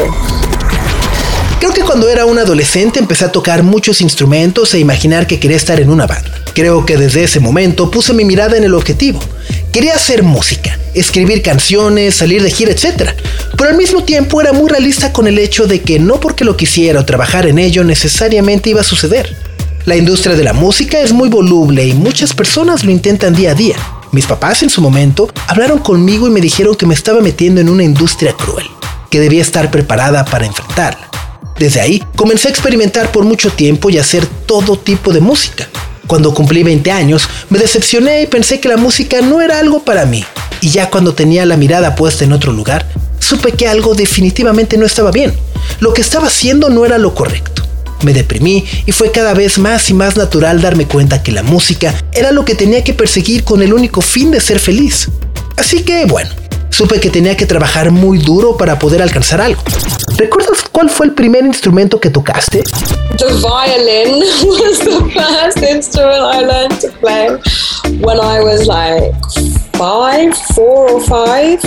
Creo 1.60 1.74
que 1.74 1.82
cuando 1.82 2.08
era 2.08 2.26
un 2.26 2.40
adolescente 2.40 3.00
empecé 3.00 3.26
a 3.26 3.34
tocar 3.34 3.64
muchos 3.64 4.00
instrumentos 4.00 4.74
e 4.74 4.80
imaginar 4.80 5.28
que 5.28 5.42
quería 5.42 5.58
estar 5.58 5.78
en 5.82 5.90
una 5.90 6.08
banda. 6.08 6.32
Creo 6.54 6.86
que 6.86 6.96
desde 6.96 7.26
ese 7.26 7.42
momento 7.42 7.92
puse 7.92 8.14
mi 8.14 8.24
mirada 8.24 8.56
en 8.56 8.64
el 8.64 8.74
objetivo. 8.74 9.20
Quería 9.74 9.96
hacer 9.96 10.24
música, 10.24 10.80
escribir 10.94 11.42
canciones, 11.42 12.16
salir 12.16 12.42
de 12.42 12.50
gira, 12.50 12.72
etc. 12.72 13.10
Pero 13.58 13.72
al 13.72 13.76
mismo 13.76 14.06
tiempo 14.06 14.40
era 14.40 14.54
muy 14.54 14.70
realista 14.70 15.12
con 15.12 15.28
el 15.28 15.38
hecho 15.38 15.68
de 15.68 15.82
que 15.82 16.00
no 16.00 16.22
porque 16.22 16.46
lo 16.46 16.56
quisiera 16.56 17.02
o 17.02 17.06
trabajar 17.06 17.46
en 17.46 17.60
ello 17.60 17.84
necesariamente 17.84 18.70
iba 18.70 18.80
a 18.80 18.86
suceder. 18.86 19.36
La 19.84 19.98
industria 19.98 20.38
de 20.38 20.46
la 20.46 20.54
música 20.54 21.02
es 21.02 21.12
muy 21.12 21.28
voluble 21.28 21.86
y 21.86 21.94
muchas 21.94 22.34
personas 22.34 22.86
lo 22.86 22.92
intentan 22.92 23.36
día 23.36 23.52
a 23.52 23.56
día. 23.56 23.76
Mis 24.14 24.26
papás 24.26 24.64
en 24.64 24.70
su 24.70 24.80
momento 24.80 25.30
hablaron 25.48 25.80
conmigo 25.80 26.26
y 26.26 26.32
me 26.32 26.40
dijeron 26.40 26.76
que 26.76 26.86
me 26.86 26.94
estaba 26.94 27.20
metiendo 27.20 27.60
en 27.60 27.68
una 27.68 27.84
industria 27.84 28.32
cruel, 28.32 28.68
que 29.10 29.20
debía 29.20 29.42
estar 29.42 29.70
preparada 29.70 30.24
para 30.24 30.46
enfrentarla. 30.46 31.09
Desde 31.58 31.82
ahí 31.82 32.04
comencé 32.16 32.48
a 32.48 32.52
experimentar 32.52 33.12
por 33.12 33.26
mucho 33.26 33.52
tiempo 33.52 33.90
y 33.90 33.98
hacer 33.98 34.26
todo 34.46 34.78
tipo 34.78 35.12
de 35.12 35.20
música. 35.20 35.68
Cuando 36.08 36.34
cumplí 36.34 36.64
20 36.64 36.92
años, 36.92 37.30
me 37.50 37.60
decepcioné 37.60 38.24
y 38.24 38.28
pensé 38.28 38.60
que 38.60 38.70
la 38.70 38.78
música 38.78 39.22
no 39.22 39.42
era 39.42 39.60
algo 39.60 39.84
para 39.84 40.06
mí. 40.06 40.24
Y 40.62 40.70
ya 40.70 40.90
cuando 40.90 41.14
tenía 41.14 41.46
la 41.46 41.58
mirada 41.58 41.96
puesta 41.96 42.24
en 42.24 42.34
otro 42.34 42.52
lugar, 42.52 42.88
supe 43.20 43.52
que 43.52 43.68
algo 43.68 43.94
definitivamente 43.94 44.78
no 44.78 44.86
estaba 44.86 45.12
bien. 45.12 45.34
Lo 45.80 45.94
que 45.94 46.02
estaba 46.02 46.28
haciendo 46.28 46.70
no 46.70 46.86
era 46.86 46.98
lo 46.98 47.14
correcto. 47.14 47.64
me 48.02 48.14
deprimí 48.14 48.64
y 48.86 48.94
fue 48.94 49.12
cada 49.12 49.34
vez 49.34 49.60
más 49.60 49.90
y 49.90 49.94
más 49.94 50.16
natural 50.16 50.62
darme 50.62 50.88
cuenta 50.88 51.22
que 51.22 51.34
la 51.34 51.44
música 51.44 51.94
era 52.14 52.32
lo 52.32 52.46
que 52.46 52.56
tenía 52.56 52.82
que 52.82 52.94
perseguir 52.94 53.44
con 53.44 53.62
el 53.62 53.74
único 53.74 54.02
fin 54.02 54.32
de 54.32 54.40
ser 54.40 54.60
feliz. 54.60 55.10
Así 55.58 55.84
que 55.84 56.06
bueno, 56.06 56.30
supe 56.80 57.02
que 57.02 57.10
tenía 57.10 57.36
que 57.36 57.46
trabajar 57.46 57.92
muy 57.92 58.20
duro 58.20 58.56
para 58.56 58.80
poder 58.80 59.02
alcanzar 59.02 59.42
algo. 59.42 59.62
¿Recuerdas 60.16 60.60
cuál 60.72 60.90
fue 60.90 61.08
el 61.08 61.14
primer 61.14 61.44
instrumento 61.44 62.00
que 62.00 62.10
tocaste? 62.10 62.64
The 63.18 63.26
violin 63.26 64.20
was 64.48 64.80
the 64.80 65.12
first 65.14 65.58
instrument 65.58 66.22
I 66.22 66.40
learned 66.40 66.80
to 66.80 66.90
play 67.02 67.32
when 68.00 68.18
I 68.22 68.40
was 68.40 68.66
like 68.66 69.14
five, 69.74 70.34
four 70.56 70.90
or 70.90 71.02
five. 71.02 71.60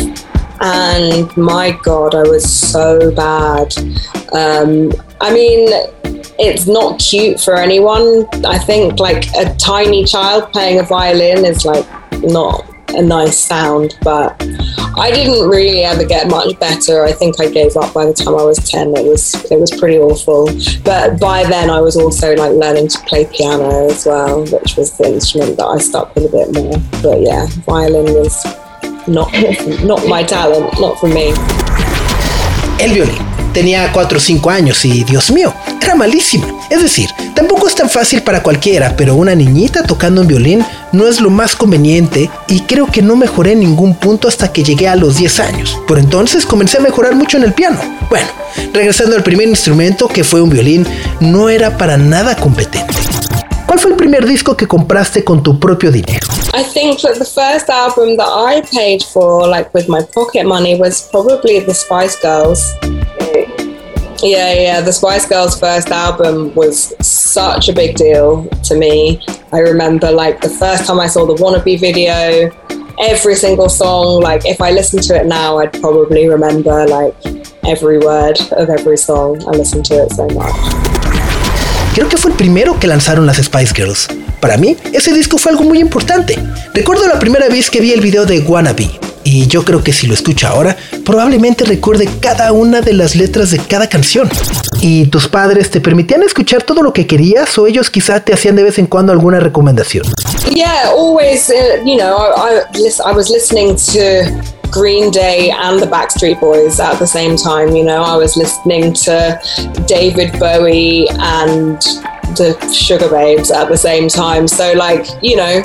And 0.63 1.29
my 1.37 1.77
God, 1.83 2.15
I 2.15 2.23
was 2.23 2.51
so 2.51 3.11
bad. 3.15 3.71
Um, 4.33 4.95
I 5.21 5.31
mean, 5.31 5.69
it's 6.39 6.67
not 6.67 6.99
cute 6.99 7.39
for 7.39 7.59
anyone. 7.59 8.25
I 8.47 8.59
think 8.59 8.99
like 8.99 9.27
a 9.37 9.55
tiny 9.57 10.07
child 10.07 10.51
playing 10.53 10.79
a 10.79 10.85
violin 10.85 11.45
is 11.45 11.67
like 11.67 11.85
not 12.23 12.72
a 12.95 13.03
nice 13.03 13.39
sound, 13.39 13.97
but 14.03 14.41
I 14.97 15.11
didn't 15.11 15.49
really 15.49 15.85
ever 15.85 16.05
get 16.05 16.29
much 16.29 16.59
better. 16.59 17.05
I 17.05 17.13
think 17.13 17.41
I 17.41 17.49
gave 17.49 17.77
up 17.77 17.95
by 17.95 18.07
the 18.07 18.13
time 18.13 18.35
I 18.35 18.43
was 18.43 18.59
10. 18.59 18.89
It 18.97 19.07
was 19.07 19.35
it 19.51 19.59
was 19.59 19.71
pretty 19.71 19.99
awful. 19.99 20.47
But 20.85 21.19
by 21.19 21.45
then 21.45 21.71
I 21.71 21.81
was 21.81 21.97
also 21.97 22.35
like 22.35 22.53
learning 22.53 22.89
to 22.89 22.99
play 23.01 23.27
piano 23.27 23.89
as 23.89 24.07
well, 24.07 24.41
which 24.43 24.77
was 24.77 24.97
the 24.99 25.07
instrument 25.07 25.57
that 25.57 25.67
I 25.67 25.79
stuck 25.79 26.15
with 26.15 26.27
a 26.27 26.29
bit 26.29 26.53
more. 26.53 26.77
But 27.03 27.23
yeah, 27.23 27.47
violin 27.65 28.13
was 28.15 28.45
not 29.09 29.33
not 29.85 30.07
my 30.09 30.23
talent, 30.23 30.79
not 30.81 30.99
for 30.99 31.09
me. 31.09 31.33
El 32.81 32.95
violín. 32.95 33.32
Tenía 33.53 33.93
4 33.93 34.17
o 34.17 34.21
5 34.21 34.51
años 34.51 34.85
y, 34.85 35.05
Dios 35.05 35.31
mío, 35.31 35.53
era 35.81 35.95
malísima. 35.95 36.47
Es 36.71 36.81
decir, 36.81 37.11
tampoco 37.35 37.69
es 37.69 37.75
tan 37.75 37.91
fácil 37.91 38.23
para 38.23 38.43
cualquiera, 38.43 38.95
pero 38.97 39.15
una 39.15 39.35
niñita 39.35 39.83
tocando 39.83 40.23
un 40.23 40.27
violín 40.27 40.65
no 40.93 41.07
es 41.07 41.21
lo 41.21 41.29
más 41.29 41.55
conveniente 41.55 42.31
y 42.49 42.61
creo 42.61 42.87
que 42.87 43.03
no 43.03 43.15
mejoré 43.15 43.53
en 43.53 43.61
ningún 43.61 43.95
punto 43.95 44.27
hasta 44.27 44.53
que 44.53 44.65
llegué 44.65 44.89
a 44.89 44.97
los 44.97 45.17
10 45.17 45.41
años. 45.41 45.79
Por 45.87 45.99
entonces 45.99 46.47
comencé 46.47 46.79
a 46.79 46.81
mejorar 46.81 47.15
mucho 47.15 47.37
en 47.37 47.45
el 47.45 47.53
piano. 47.53 47.79
Bueno, 48.09 48.29
regresando 48.73 49.17
al 49.17 49.23
primer 49.23 49.49
instrumento 49.49 50.09
que 50.09 50.25
fue 50.25 50.41
un 50.41 50.51
violín, 50.51 50.87
no 51.21 51.51
era 51.51 51.77
para 51.77 51.99
nada 51.99 52.37
competente. 52.37 52.95
¿Cuál 53.67 53.79
fue 53.79 53.91
el 53.93 53.97
primer 53.97 54.27
disco 54.27 54.57
que 54.57 54.67
compraste 54.67 55.25
con 55.25 55.43
tu 55.43 55.59
propio 55.59 55.91
dinero? 55.91 56.27
I 56.55 56.63
think 56.63 57.01
that 57.01 57.15
the 57.19 57.25
first 57.25 57.71
album 57.71 58.17
that 58.17 58.29
I 58.29 58.63
paid 58.75 59.03
for, 59.03 59.49
like 59.49 59.71
with 59.73 59.89
my 59.89 60.03
pocket 60.15 60.45
money, 60.45 60.79
was 60.79 61.09
probably 61.11 61.61
the 61.61 61.73
Spice 61.73 62.17
Girls. 62.23 62.75
Yeah, 64.23 64.53
yeah. 64.55 64.81
The 64.81 64.93
Spice 64.93 65.27
Girls' 65.27 65.59
first 65.59 65.89
album 65.89 66.55
was 66.55 66.95
such 67.05 67.69
a 67.69 67.73
big 67.73 67.97
deal 67.97 68.47
to 68.65 68.77
me. 68.77 69.21
I 69.53 69.59
remember, 69.59 70.13
like, 70.13 70.41
the 70.41 70.49
first 70.49 70.87
time 70.87 71.01
I 71.01 71.09
saw 71.09 71.27
the 71.27 71.35
Wannabe 71.35 71.81
video, 71.81 72.51
every 73.01 73.35
single 73.35 73.69
song, 73.69 74.23
like, 74.23 74.47
if 74.47 74.61
I 74.61 74.71
listened 74.71 75.03
to 75.05 75.17
it 75.17 75.27
now, 75.27 75.59
I'd 75.59 75.73
probably 75.73 76.29
remember, 76.29 76.87
like, 76.87 77.17
every 77.67 77.99
word 77.99 78.39
of 78.53 78.71
every 78.71 78.97
song. 78.97 79.43
I 79.49 79.57
listened 79.57 79.87
to 79.87 80.05
it 80.05 80.13
so 80.13 80.29
much. 80.29 80.55
Creo 81.95 82.09
que 82.09 82.17
fue 82.17 82.31
el 82.31 82.37
primero 82.37 82.79
que 82.79 82.87
lanzaron 82.87 83.27
las 83.27 83.39
Spice 83.39 83.75
Girls. 83.75 84.07
Para 84.41 84.57
mí, 84.57 84.77
ese 84.93 85.13
disco 85.13 85.37
fue 85.37 85.51
algo 85.51 85.65
muy 85.65 85.81
importante. 85.81 86.39
Recuerdo 86.75 87.09
la 87.09 87.19
primera 87.19 87.49
vez 87.49 87.71
que 87.71 87.81
vi 87.81 87.93
el 87.93 88.01
video 88.01 88.25
de 88.25 88.39
Wannabe, 88.39 88.89
y 89.25 89.47
yo 89.47 89.65
creo 89.65 89.83
que 89.83 89.93
si 89.93 90.07
lo 90.07 90.15
escucha 90.15 90.49
ahora, 90.49 90.77
probablemente 91.05 91.65
recuerde 91.65 92.09
cada 92.21 92.53
una 92.53 92.81
de 92.81 92.93
las 92.93 93.15
letras 93.15 93.51
de 93.51 93.59
cada 93.59 93.89
canción. 93.89 94.29
¿Y 94.81 95.07
tus 95.07 95.29
padres 95.29 95.71
te 95.71 95.81
permitían 95.81 96.23
escuchar 96.23 96.63
todo 96.63 96.83
lo 96.83 96.93
que 96.93 97.07
querías 97.07 97.57
o 97.59 97.67
ellos 97.67 97.91
quizá 97.91 98.21
te 98.21 98.35
hacían 98.35 98.57
de 98.57 98.65
vez 98.65 98.79
en 98.79 98.87
cuando 98.87 99.13
alguna 99.13 99.41
recomendación? 99.41 100.05
Yeah, 100.51 100.91
always, 100.91 101.49
uh, 101.51 101.85
you 101.85 101.97
know, 101.97 102.17
I, 102.37 102.63
I, 102.75 103.11
I 103.11 103.13
was 103.15 103.31
listening 103.31 103.77
to 103.77 104.53
Green 104.73 105.11
Day 105.11 105.51
and 105.51 105.81
the 105.81 105.87
Backstreet 105.87 106.41
Boys 106.41 106.81
at 106.81 106.99
the 106.99 107.07
same 107.07 107.37
time. 107.37 107.77
You 107.77 107.85
know, 107.85 108.03
I 108.03 108.17
was 108.17 108.37
listening 108.37 108.95
to 109.05 109.39
David 109.87 110.33
Bowie 110.39 111.07
and 111.11 111.81
the 112.37 112.57
Sugar 112.73 113.09
Babes 113.09 113.51
at 113.51 113.69
the 113.69 113.77
same 113.77 114.09
time. 114.09 114.49
So, 114.49 114.73
like, 114.73 115.07
you 115.23 115.37
know, 115.37 115.63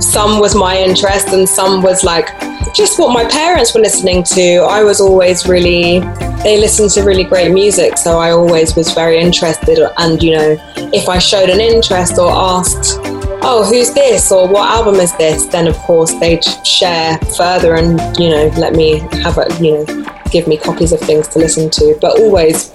some 0.00 0.40
was 0.40 0.54
my 0.54 0.76
interest 0.76 1.28
and 1.28 1.48
some 1.48 1.82
was 1.82 2.04
like 2.04 2.28
just 2.74 2.98
what 2.98 3.12
my 3.12 3.24
parents 3.28 3.74
were 3.74 3.80
listening 3.80 4.22
to. 4.24 4.66
I 4.68 4.82
was 4.82 5.00
always 5.00 5.46
really, 5.46 6.00
they 6.42 6.58
listened 6.58 6.90
to 6.92 7.02
really 7.02 7.24
great 7.24 7.52
music, 7.52 7.96
so 7.96 8.18
I 8.18 8.32
always 8.32 8.74
was 8.74 8.92
very 8.92 9.20
interested. 9.20 9.78
And, 9.98 10.22
you 10.22 10.32
know, 10.32 10.56
if 10.92 11.08
I 11.08 11.18
showed 11.18 11.48
an 11.50 11.60
interest 11.60 12.18
or 12.18 12.30
asked, 12.30 12.98
oh, 13.46 13.64
who's 13.68 13.92
this 13.94 14.32
or 14.32 14.48
what 14.48 14.68
album 14.68 14.96
is 14.96 15.16
this, 15.16 15.46
then 15.46 15.68
of 15.68 15.76
course 15.78 16.12
they'd 16.18 16.44
share 16.66 17.18
further 17.36 17.74
and, 17.74 18.00
you 18.18 18.30
know, 18.30 18.46
let 18.56 18.74
me 18.74 18.98
have 19.22 19.38
a, 19.38 19.46
you 19.60 19.84
know, 19.84 20.10
give 20.30 20.48
me 20.48 20.56
copies 20.56 20.92
of 20.92 21.00
things 21.00 21.28
to 21.28 21.38
listen 21.38 21.70
to, 21.70 21.96
but 22.00 22.18
always 22.18 22.74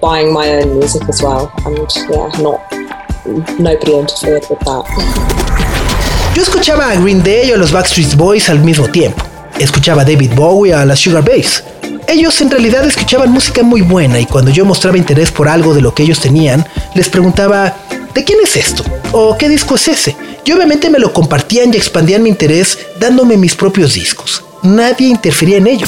buying 0.00 0.32
my 0.32 0.48
own 0.50 0.78
music 0.78 1.08
as 1.08 1.22
well. 1.22 1.52
And 1.64 1.88
yeah, 2.08 2.28
not, 2.40 3.58
nobody 3.58 3.98
interfered 3.98 4.44
with 4.48 4.60
that. 4.60 5.89
Yo 6.34 6.42
escuchaba 6.42 6.90
a 6.90 6.94
Green 6.94 7.22
Day 7.22 7.50
o 7.50 7.56
los 7.56 7.72
Backstreet 7.72 8.14
Boys 8.14 8.48
al 8.48 8.60
mismo 8.60 8.88
tiempo. 8.88 9.24
Escuchaba 9.58 10.02
a 10.02 10.04
David 10.04 10.32
Bowie 10.34 10.72
a 10.72 10.84
las 10.84 11.00
Sugar 11.00 11.24
Bass. 11.24 11.64
Ellos 12.06 12.40
en 12.40 12.50
realidad 12.50 12.86
escuchaban 12.86 13.30
música 13.30 13.62
muy 13.64 13.82
buena 13.82 14.18
y 14.20 14.26
cuando 14.26 14.50
yo 14.50 14.64
mostraba 14.64 14.96
interés 14.96 15.32
por 15.32 15.48
algo 15.48 15.74
de 15.74 15.80
lo 15.80 15.92
que 15.92 16.04
ellos 16.04 16.20
tenían, 16.20 16.64
les 16.94 17.08
preguntaba, 17.08 17.76
¿de 18.14 18.24
quién 18.24 18.38
es 18.42 18.56
esto? 18.56 18.84
¿O 19.12 19.36
qué 19.36 19.48
disco 19.48 19.74
es 19.74 19.88
ese? 19.88 20.16
Y 20.44 20.52
obviamente 20.52 20.88
me 20.88 20.98
lo 20.98 21.12
compartían 21.12 21.74
y 21.74 21.76
expandían 21.76 22.22
mi 22.22 22.30
interés 22.30 22.78
dándome 22.98 23.36
mis 23.36 23.56
propios 23.56 23.94
discos. 23.94 24.44
Nadie 24.62 25.08
interfería 25.08 25.58
en 25.58 25.66
ello. 25.66 25.86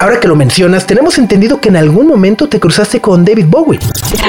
Ahora 0.00 0.20
que 0.20 0.28
lo 0.28 0.36
mencionas, 0.36 0.86
tenemos 0.86 1.18
entendido 1.18 1.60
que 1.60 1.70
en 1.70 1.76
algún 1.76 2.06
momento 2.06 2.48
te 2.48 2.60
cruzaste 2.60 3.00
con 3.00 3.24
David 3.24 3.46
Bowie. 3.48 3.80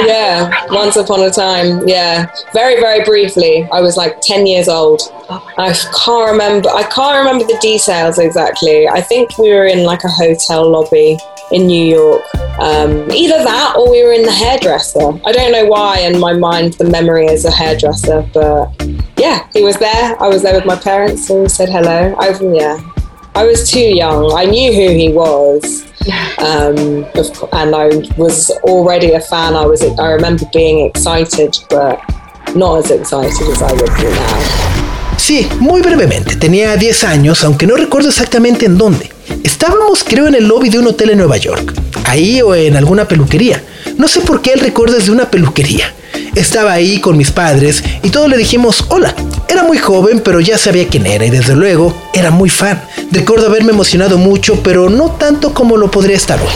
Yeah, 0.05 0.49
once 0.71 0.99
upon 0.99 1.21
a 1.21 1.29
time. 1.29 1.83
Yeah, 1.85 2.27
very 2.53 2.81
very 2.81 3.03
briefly. 3.03 3.67
I 3.71 3.79
was 3.79 3.95
like 3.95 4.17
10 4.21 4.47
years 4.47 4.67
old. 4.67 5.01
I 5.57 5.73
can't 6.03 6.31
remember. 6.31 6.69
I 6.69 6.83
can't 6.83 7.17
remember 7.17 7.45
the 7.45 7.57
details 7.61 8.17
exactly. 8.17 8.87
I 8.87 9.01
think 9.01 9.37
we 9.37 9.51
were 9.51 9.65
in 9.65 9.83
like 9.83 10.03
a 10.03 10.09
hotel 10.09 10.67
lobby 10.71 11.17
in 11.51 11.67
New 11.67 11.85
York. 11.85 12.23
Um, 12.59 13.11
either 13.11 13.43
that 13.43 13.75
or 13.77 13.91
we 13.91 14.03
were 14.03 14.13
in 14.13 14.23
the 14.23 14.31
hairdresser. 14.31 15.19
I 15.23 15.31
don't 15.31 15.51
know 15.51 15.65
why 15.67 15.99
in 15.99 16.19
my 16.19 16.33
mind 16.33 16.73
the 16.73 16.85
memory 16.85 17.27
is 17.27 17.45
a 17.45 17.51
hairdresser, 17.51 18.27
but 18.33 18.71
yeah, 19.17 19.47
he 19.53 19.61
was 19.61 19.77
there. 19.77 20.19
I 20.19 20.27
was 20.27 20.41
there 20.41 20.55
with 20.55 20.65
my 20.65 20.75
parents 20.75 21.29
and 21.29 21.43
we 21.43 21.49
said 21.49 21.69
hello. 21.69 22.15
I, 22.17 22.29
yeah, 22.53 22.79
I 23.35 23.45
was 23.45 23.69
too 23.69 23.79
young. 23.79 24.31
I 24.33 24.45
knew 24.45 24.73
who 24.73 24.89
he 24.95 25.09
was. 25.13 25.85
Um, 26.39 27.05
and 27.53 27.75
I 27.75 27.89
was 28.17 28.49
already 28.63 29.13
a 29.13 29.21
fan. 29.21 29.55
I 29.55 29.65
was. 29.65 29.83
I 29.83 30.11
remember 30.13 30.45
being 30.53 30.85
excited, 30.85 31.57
but 31.69 32.01
not 32.55 32.79
as 32.79 32.91
excited 32.91 33.47
as 33.47 33.61
I 33.61 33.71
would 33.73 33.95
be 33.97 34.09
now. 34.09 34.79
Sí, 35.17 35.47
muy 35.59 35.81
brevemente. 35.81 36.37
Tenía 36.37 36.75
10 36.75 37.03
años, 37.03 37.43
aunque 37.43 37.67
no 37.67 37.75
recuerdo 37.75 38.09
exactamente 38.09 38.65
en 38.65 38.77
dónde. 38.77 39.11
Estábamos, 39.43 40.03
creo, 40.03 40.27
en 40.27 40.35
el 40.35 40.47
lobby 40.47 40.69
de 40.69 40.79
un 40.79 40.87
hotel 40.87 41.11
en 41.11 41.19
Nueva 41.19 41.37
York. 41.37 41.73
Ahí 42.05 42.41
o 42.41 42.55
en 42.55 42.75
alguna 42.75 43.07
peluquería. 43.07 43.61
No 43.97 44.07
sé 44.07 44.21
por 44.21 44.41
qué 44.41 44.53
él 44.53 44.61
recuerda 44.61 44.97
de 44.97 45.11
una 45.11 45.29
peluquería. 45.29 45.93
Estaba 46.35 46.73
ahí 46.73 46.99
con 46.99 47.17
mis 47.17 47.31
padres 47.31 47.83
y 48.03 48.09
todos 48.09 48.29
le 48.29 48.37
dijimos 48.37 48.85
hola. 48.89 49.15
Era 49.47 49.63
muy 49.63 49.77
joven, 49.77 50.21
pero 50.23 50.39
ya 50.39 50.57
sabía 50.57 50.87
quién 50.87 51.05
era 51.05 51.25
y 51.25 51.29
desde 51.29 51.55
luego 51.55 51.95
era 52.13 52.31
muy 52.31 52.49
fan. 52.49 52.81
Recuerdo 53.11 53.47
haberme 53.47 53.71
emocionado 53.71 54.17
mucho, 54.17 54.61
pero 54.63 54.89
no 54.89 55.11
tanto 55.11 55.53
como 55.53 55.75
lo 55.75 55.89
podría 55.89 56.15
estar 56.15 56.39
hoy. 56.39 56.49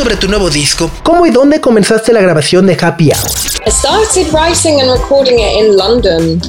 Sobre 0.00 0.16
tu 0.16 0.28
nuevo 0.28 0.48
disco. 0.48 0.90
¿Cómo 1.02 1.26
y 1.26 1.30
dónde 1.30 1.60
comenzaste 1.60 2.10
la 2.14 2.22
grabación 2.22 2.66
de 2.66 2.72
Happy 2.72 3.10
Hour? 3.10 3.30
I 3.66 3.70
started 3.70 4.32
writing 4.32 4.80
and 4.80 4.90
recording 4.90 5.38
it 5.38 5.62
in 5.62 5.76
London, 5.76 6.40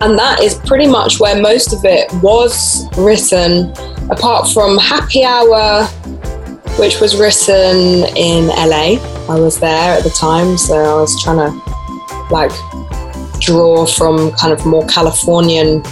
and 0.00 0.18
that 0.18 0.40
is 0.42 0.56
pretty 0.66 0.88
much 0.88 1.20
where 1.20 1.40
most 1.40 1.72
of 1.72 1.84
it 1.84 2.12
was 2.22 2.88
written, 2.96 3.72
apart 4.10 4.48
from 4.52 4.76
Happy 4.78 5.22
Hour, 5.22 5.84
which 6.80 6.98
was 7.00 7.14
written 7.14 8.04
in 8.16 8.48
LA. 8.48 8.98
I 9.32 9.38
was 9.38 9.60
there 9.60 9.96
at 9.96 10.02
the 10.02 10.10
time, 10.10 10.58
so 10.58 10.74
I 10.74 11.00
was 11.00 11.22
trying 11.22 11.38
to 11.38 11.54
like 12.32 12.50
draw 13.38 13.86
from 13.86 14.32
kind 14.32 14.52
of 14.52 14.66
more 14.66 14.84
Californian 14.88 15.84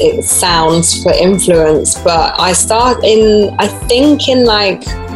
it 0.00 0.24
sounds 0.24 1.02
for 1.02 1.12
influence, 1.12 1.98
but 2.02 2.38
I 2.38 2.52
start 2.52 3.04
in, 3.04 3.54
I 3.58 3.66
think, 3.66 4.28
in 4.28 4.44
like, 4.44 4.86
I 4.86 5.07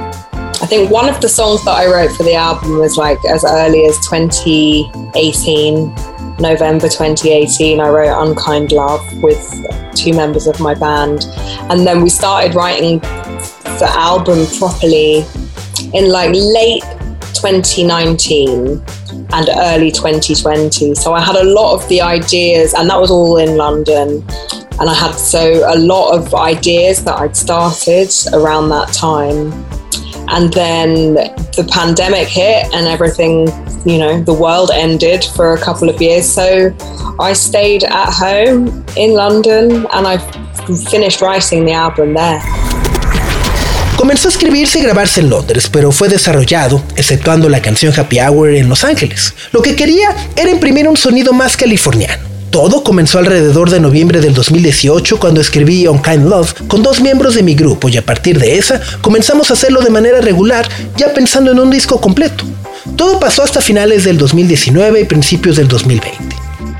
think 0.73 0.91
one 0.91 1.07
of 1.07 1.21
the 1.21 1.29
songs 1.29 1.63
that 1.67 1.73
I 1.73 1.85
wrote 1.85 2.17
for 2.17 2.23
the 2.23 2.33
album 2.33 2.79
was 2.79 2.97
like 2.97 3.23
as 3.27 3.45
early 3.45 3.85
as 3.85 3.95
2018, 4.09 5.95
November 6.39 6.89
2018. 6.89 7.79
I 7.79 7.91
wrote 7.91 8.27
Unkind 8.27 8.73
Love 8.73 9.03
with 9.23 9.39
two 9.95 10.15
members 10.15 10.47
of 10.47 10.59
my 10.61 10.73
band. 10.73 11.27
And 11.69 11.87
then 11.87 12.03
we 12.03 12.09
started 12.09 12.55
writing 12.55 13.01
the 13.01 13.87
album 13.91 14.47
properly 14.59 15.27
in 15.93 16.09
like 16.09 16.31
late 16.33 16.85
2019 17.35 18.83
and 19.31 19.49
early 19.55 19.91
2020. 19.91 20.95
So 20.95 21.13
I 21.13 21.21
had 21.21 21.37
a 21.37 21.45
lot 21.45 21.75
of 21.75 21.87
the 21.91 22.01
ideas, 22.01 22.73
and 22.73 22.89
that 22.89 22.99
was 22.99 23.11
all 23.11 23.37
in 23.37 23.59
London. 23.59 24.25
And 24.81 24.89
I 24.89 24.95
had 24.95 25.13
so 25.17 25.71
a 25.71 25.77
lot 25.77 26.17
of 26.17 26.35
ideas 26.35 27.05
that 27.05 27.19
I'd 27.19 27.37
started 27.37 28.11
around 28.33 28.71
that 28.71 28.91
time. 28.95 29.53
And 30.33 30.51
then 30.51 31.14
the 31.57 31.68
pandemic 31.71 32.27
hit 32.27 32.64
and 32.73 32.87
everything, 32.87 33.49
you 33.85 33.99
know, 33.99 34.23
the 34.23 34.33
world 34.33 34.71
ended 34.73 35.25
for 35.37 35.53
a 35.53 35.59
couple 35.59 35.90
of 35.90 36.01
years. 36.01 36.25
So 36.25 36.75
I 37.21 37.35
stayed 37.35 37.85
at 37.85 38.11
home 38.11 38.83
in 38.97 39.12
London 39.12 39.87
and 39.92 40.07
I 40.07 40.16
finished 40.90 41.21
writing 41.21 41.66
the 41.66 41.75
album 41.75 42.14
there. 42.14 42.40
Comenzó 43.99 44.29
a 44.29 44.31
escribirse 44.33 44.79
y 44.79 44.83
grabarse 44.83 45.21
en 45.21 45.29
Londres, 45.29 45.68
pero 45.71 45.92
fue 45.92 46.09
desarrollado, 46.09 46.83
exceptuando 46.97 47.51
la 47.51 47.61
canción 47.61 47.92
Happy 47.95 48.18
Hour 48.18 48.55
en 48.55 48.71
Los 48.71 48.85
Ángeles. 48.85 49.35
Lo 49.53 49.61
que 49.61 49.77
quería 49.77 50.16
era 50.35 50.51
imprimir 50.51 50.88
un 50.88 50.97
sonido 50.97 51.35
más 51.35 51.59
californiano. 51.59 52.32
Todo 52.53 52.85
comenzó 52.85 53.19
alrededor 53.19 53.71
de 53.71 53.81
noviembre 53.81 54.21
del 54.21 54.35
2018 54.35 55.19
cuando 55.19 55.41
escribí 55.41 55.87
On 55.87 56.03
Kind 56.03 56.29
Love 56.29 56.53
con 56.69 56.83
dos 56.83 57.01
miembros 57.01 57.35
de 57.35 57.43
mi 57.43 57.55
grupo 57.55 57.88
y 57.88 57.97
a 57.97 58.05
partir 58.05 58.38
de 58.38 58.59
esa 58.59 58.79
comenzamos 59.01 59.49
a 59.49 59.55
hacerlo 59.55 59.81
de 59.81 59.88
manera 59.88 60.21
regular 60.21 60.69
ya 60.99 61.15
pensando 61.15 61.51
en 61.51 61.59
un 61.59 61.71
disco 61.71 61.99
completo. 61.99 62.45
Todo 62.95 63.19
pasó 63.19 63.43
hasta 63.43 63.62
finales 63.62 64.05
del 64.05 64.19
2019 64.19 65.01
y 65.01 65.05
principios 65.05 65.57
del 65.57 65.67
2020. 65.67 66.37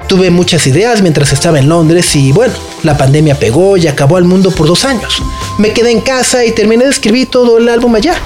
Tuve 0.09 0.29
muchas 0.29 0.67
ideas 0.67 1.01
mientras 1.01 1.33
estaba 1.33 1.59
en 1.59 1.71
Londres 1.71 2.15
y 2.17 2.33
bueno, 2.33 2.53
la 2.83 2.99
pandemia 2.99 3.39
pegó 3.39 3.79
y 3.79 3.87
acabó 3.87 4.19
al 4.19 4.25
mundo 4.25 4.51
por 4.51 4.67
dos 4.67 4.85
años. 4.85 5.23
Me 5.57 5.73
quedé 5.73 5.91
en 5.91 6.03
casa 6.03 6.45
y 6.45 6.53
terminé 6.53 6.85
de 6.85 6.91
escribir 6.91 7.31
todo 7.31 7.57
el 7.57 7.71
álbum 7.71 7.95
allá. 7.95 8.21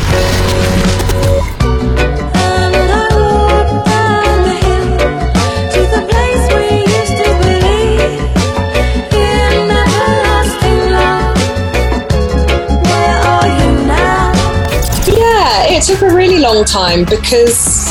Long 16.56 16.64
time 16.64 17.04
because 17.04 17.86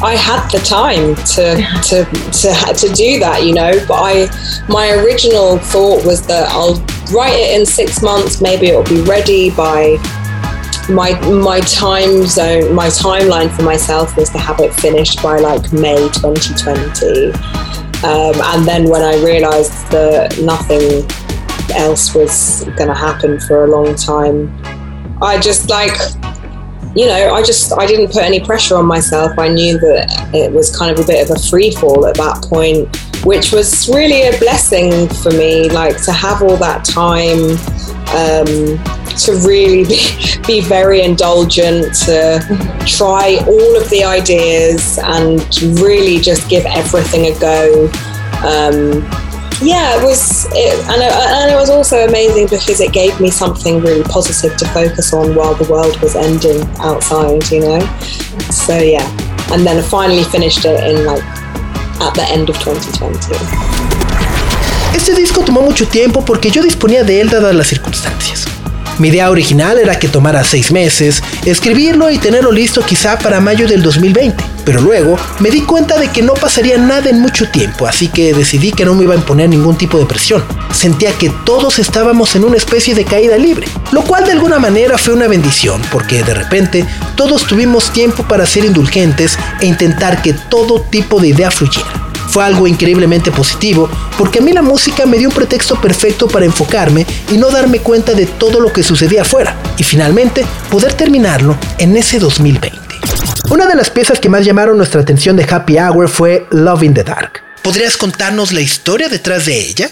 I 0.00 0.14
had 0.16 0.48
the 0.50 0.58
time 0.58 1.14
to 1.34 1.56
to 1.88 2.04
to 2.04 2.74
to 2.74 2.94
do 2.94 3.18
that, 3.18 3.44
you 3.44 3.52
know. 3.52 3.72
But 3.86 3.94
I, 3.94 4.64
my 4.68 4.90
original 4.90 5.58
thought 5.58 6.04
was 6.06 6.26
that 6.26 6.48
I'll 6.50 6.76
write 7.12 7.34
it 7.34 7.58
in 7.58 7.66
six 7.66 8.02
months. 8.02 8.40
Maybe 8.40 8.68
it'll 8.68 8.84
be 8.84 9.02
ready 9.02 9.50
by 9.50 9.96
my 10.88 11.18
my 11.28 11.60
time 11.60 12.26
zone. 12.26 12.74
My 12.74 12.88
timeline 12.88 13.54
for 13.54 13.62
myself 13.62 14.16
was 14.16 14.30
to 14.30 14.38
have 14.38 14.60
it 14.60 14.72
finished 14.72 15.22
by 15.22 15.38
like 15.38 15.72
May 15.72 16.08
2020. 16.08 17.32
Um, 18.04 18.40
and 18.40 18.64
then 18.64 18.88
when 18.88 19.02
I 19.02 19.16
realised 19.24 19.90
that 19.90 20.38
nothing 20.40 21.04
else 21.76 22.14
was 22.14 22.64
going 22.76 22.88
to 22.88 22.94
happen 22.94 23.40
for 23.40 23.64
a 23.64 23.68
long 23.68 23.96
time, 23.96 24.56
I 25.20 25.40
just 25.40 25.68
like 25.68 25.98
you 26.98 27.06
know, 27.06 27.32
I 27.32 27.44
just 27.44 27.72
I 27.78 27.86
didn't 27.86 28.08
put 28.08 28.24
any 28.24 28.40
pressure 28.40 28.74
on 28.74 28.84
myself. 28.84 29.38
I 29.38 29.46
knew 29.46 29.78
that 29.78 30.34
it 30.34 30.52
was 30.52 30.76
kind 30.76 30.90
of 30.90 30.98
a 30.98 31.06
bit 31.06 31.30
of 31.30 31.36
a 31.36 31.38
free 31.40 31.70
fall 31.70 32.04
at 32.06 32.16
that 32.16 32.44
point, 32.50 32.88
which 33.24 33.52
was 33.52 33.88
really 33.88 34.22
a 34.22 34.36
blessing 34.40 35.08
for 35.08 35.30
me. 35.30 35.70
Like 35.70 36.02
to 36.02 36.12
have 36.12 36.42
all 36.42 36.56
that 36.56 36.84
time 36.84 37.54
um, 38.18 38.82
to 39.14 39.32
really 39.46 39.84
be, 39.84 40.00
be 40.48 40.60
very 40.60 41.02
indulgent, 41.02 41.94
to 42.06 42.42
try 42.84 43.38
all 43.46 43.76
of 43.76 43.88
the 43.90 44.02
ideas 44.02 44.98
and 44.98 45.38
really 45.78 46.18
just 46.18 46.50
give 46.50 46.66
everything 46.66 47.32
a 47.32 47.38
go. 47.38 47.84
Um, 48.42 49.27
yeah, 49.60 49.98
it 49.98 50.04
was, 50.04 50.46
it, 50.52 50.78
and, 50.88 51.02
it, 51.02 51.12
and 51.12 51.50
it 51.50 51.56
was 51.56 51.70
also 51.70 52.06
amazing 52.06 52.46
because 52.46 52.80
it 52.80 52.92
gave 52.92 53.18
me 53.20 53.30
something 53.30 53.80
really 53.80 54.04
positive 54.04 54.56
to 54.56 54.66
focus 54.68 55.12
on 55.12 55.34
while 55.34 55.54
the 55.54 55.70
world 55.70 56.00
was 56.00 56.14
ending 56.14 56.62
outside, 56.78 57.42
you 57.50 57.60
know. 57.60 57.80
So 58.50 58.78
yeah, 58.78 59.06
and 59.52 59.66
then 59.66 59.78
I 59.78 59.82
finally 59.82 60.24
finished 60.24 60.64
it 60.64 60.82
in 60.84 61.04
like 61.04 61.22
at 62.00 62.14
the 62.14 62.26
end 62.30 62.48
of 62.50 62.58
2020. 62.60 63.34
Este 64.94 65.14
disco 65.14 65.42
tomó 65.42 65.62
mucho 65.62 65.86
tiempo 65.86 66.24
porque 66.24 66.50
yo 66.50 66.62
disponía 66.62 67.02
de 67.04 67.20
él 67.20 67.28
dadas 67.28 67.54
las 67.54 67.66
circunstancias. 67.66 68.57
Mi 68.98 69.08
idea 69.08 69.30
original 69.30 69.78
era 69.78 69.96
que 69.96 70.08
tomara 70.08 70.42
seis 70.42 70.72
meses, 70.72 71.22
escribirlo 71.44 72.10
y 72.10 72.18
tenerlo 72.18 72.50
listo 72.50 72.82
quizá 72.82 73.16
para 73.16 73.40
mayo 73.40 73.68
del 73.68 73.80
2020, 73.80 74.42
pero 74.64 74.80
luego 74.80 75.16
me 75.38 75.50
di 75.50 75.60
cuenta 75.60 75.96
de 75.98 76.08
que 76.08 76.20
no 76.20 76.34
pasaría 76.34 76.78
nada 76.78 77.08
en 77.08 77.20
mucho 77.20 77.48
tiempo, 77.48 77.86
así 77.86 78.08
que 78.08 78.34
decidí 78.34 78.72
que 78.72 78.84
no 78.84 78.96
me 78.96 79.04
iba 79.04 79.14
a 79.14 79.18
imponer 79.18 79.48
ningún 79.50 79.78
tipo 79.78 79.98
de 79.98 80.06
presión. 80.06 80.42
Sentía 80.72 81.12
que 81.12 81.30
todos 81.44 81.78
estábamos 81.78 82.34
en 82.34 82.42
una 82.42 82.56
especie 82.56 82.96
de 82.96 83.04
caída 83.04 83.38
libre, 83.38 83.68
lo 83.92 84.02
cual 84.02 84.24
de 84.24 84.32
alguna 84.32 84.58
manera 84.58 84.98
fue 84.98 85.14
una 85.14 85.28
bendición, 85.28 85.80
porque 85.92 86.24
de 86.24 86.34
repente 86.34 86.84
todos 87.14 87.46
tuvimos 87.46 87.92
tiempo 87.92 88.24
para 88.24 88.46
ser 88.46 88.64
indulgentes 88.64 89.38
e 89.60 89.66
intentar 89.66 90.22
que 90.22 90.32
todo 90.32 90.80
tipo 90.80 91.20
de 91.20 91.28
idea 91.28 91.52
fluyera. 91.52 92.07
Fue 92.28 92.44
algo 92.44 92.66
increíblemente 92.66 93.30
positivo 93.30 93.88
porque 94.16 94.38
a 94.38 94.42
mí 94.42 94.52
la 94.52 94.62
música 94.62 95.06
me 95.06 95.18
dio 95.18 95.28
un 95.28 95.34
pretexto 95.34 95.80
perfecto 95.80 96.28
para 96.28 96.44
enfocarme 96.44 97.06
y 97.30 97.38
no 97.38 97.50
darme 97.50 97.80
cuenta 97.80 98.12
de 98.12 98.26
todo 98.26 98.60
lo 98.60 98.72
que 98.72 98.82
sucedía 98.82 99.22
afuera 99.22 99.56
y 99.76 99.82
finalmente 99.82 100.46
poder 100.70 100.94
terminarlo 100.94 101.56
en 101.78 101.96
ese 101.96 102.18
2020. 102.18 102.78
Una 103.50 103.66
de 103.66 103.74
las 103.74 103.88
piezas 103.88 104.20
que 104.20 104.28
más 104.28 104.44
llamaron 104.44 104.76
nuestra 104.76 105.00
atención 105.00 105.34
de 105.36 105.46
Happy 105.48 105.78
Hour 105.78 106.08
fue 106.08 106.46
Love 106.50 106.82
in 106.82 106.94
the 106.94 107.02
Dark. 107.02 107.42
¿Podrías 107.62 107.96
contarnos 107.96 108.52
la 108.52 108.60
historia 108.60 109.08
detrás 109.08 109.46
de 109.46 109.58
ella? 109.58 109.90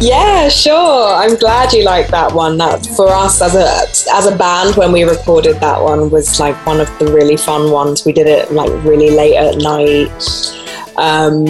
Yeah, 0.00 0.48
sure. 0.48 1.14
I'm 1.14 1.36
glad 1.36 1.72
you 1.72 1.84
like 1.84 2.10
that 2.10 2.32
one. 2.32 2.58
That 2.58 2.86
for 2.96 3.08
us 3.08 3.42
as 3.42 3.56
a 3.56 3.66
as 4.14 4.26
a 4.26 4.36
band 4.36 4.76
when 4.76 4.92
we 4.92 5.02
recorded 5.02 5.58
that 5.60 5.82
one 5.82 6.10
was 6.10 6.38
like 6.38 6.54
one 6.64 6.80
of 6.80 6.88
the 6.98 7.06
really 7.12 7.36
fun 7.36 7.72
ones. 7.72 8.04
We 8.04 8.12
did 8.12 8.28
it 8.28 8.52
like 8.52 8.70
really 8.84 9.10
late 9.10 9.36
at 9.36 9.56
night. 9.58 10.10
Um, 10.98 11.44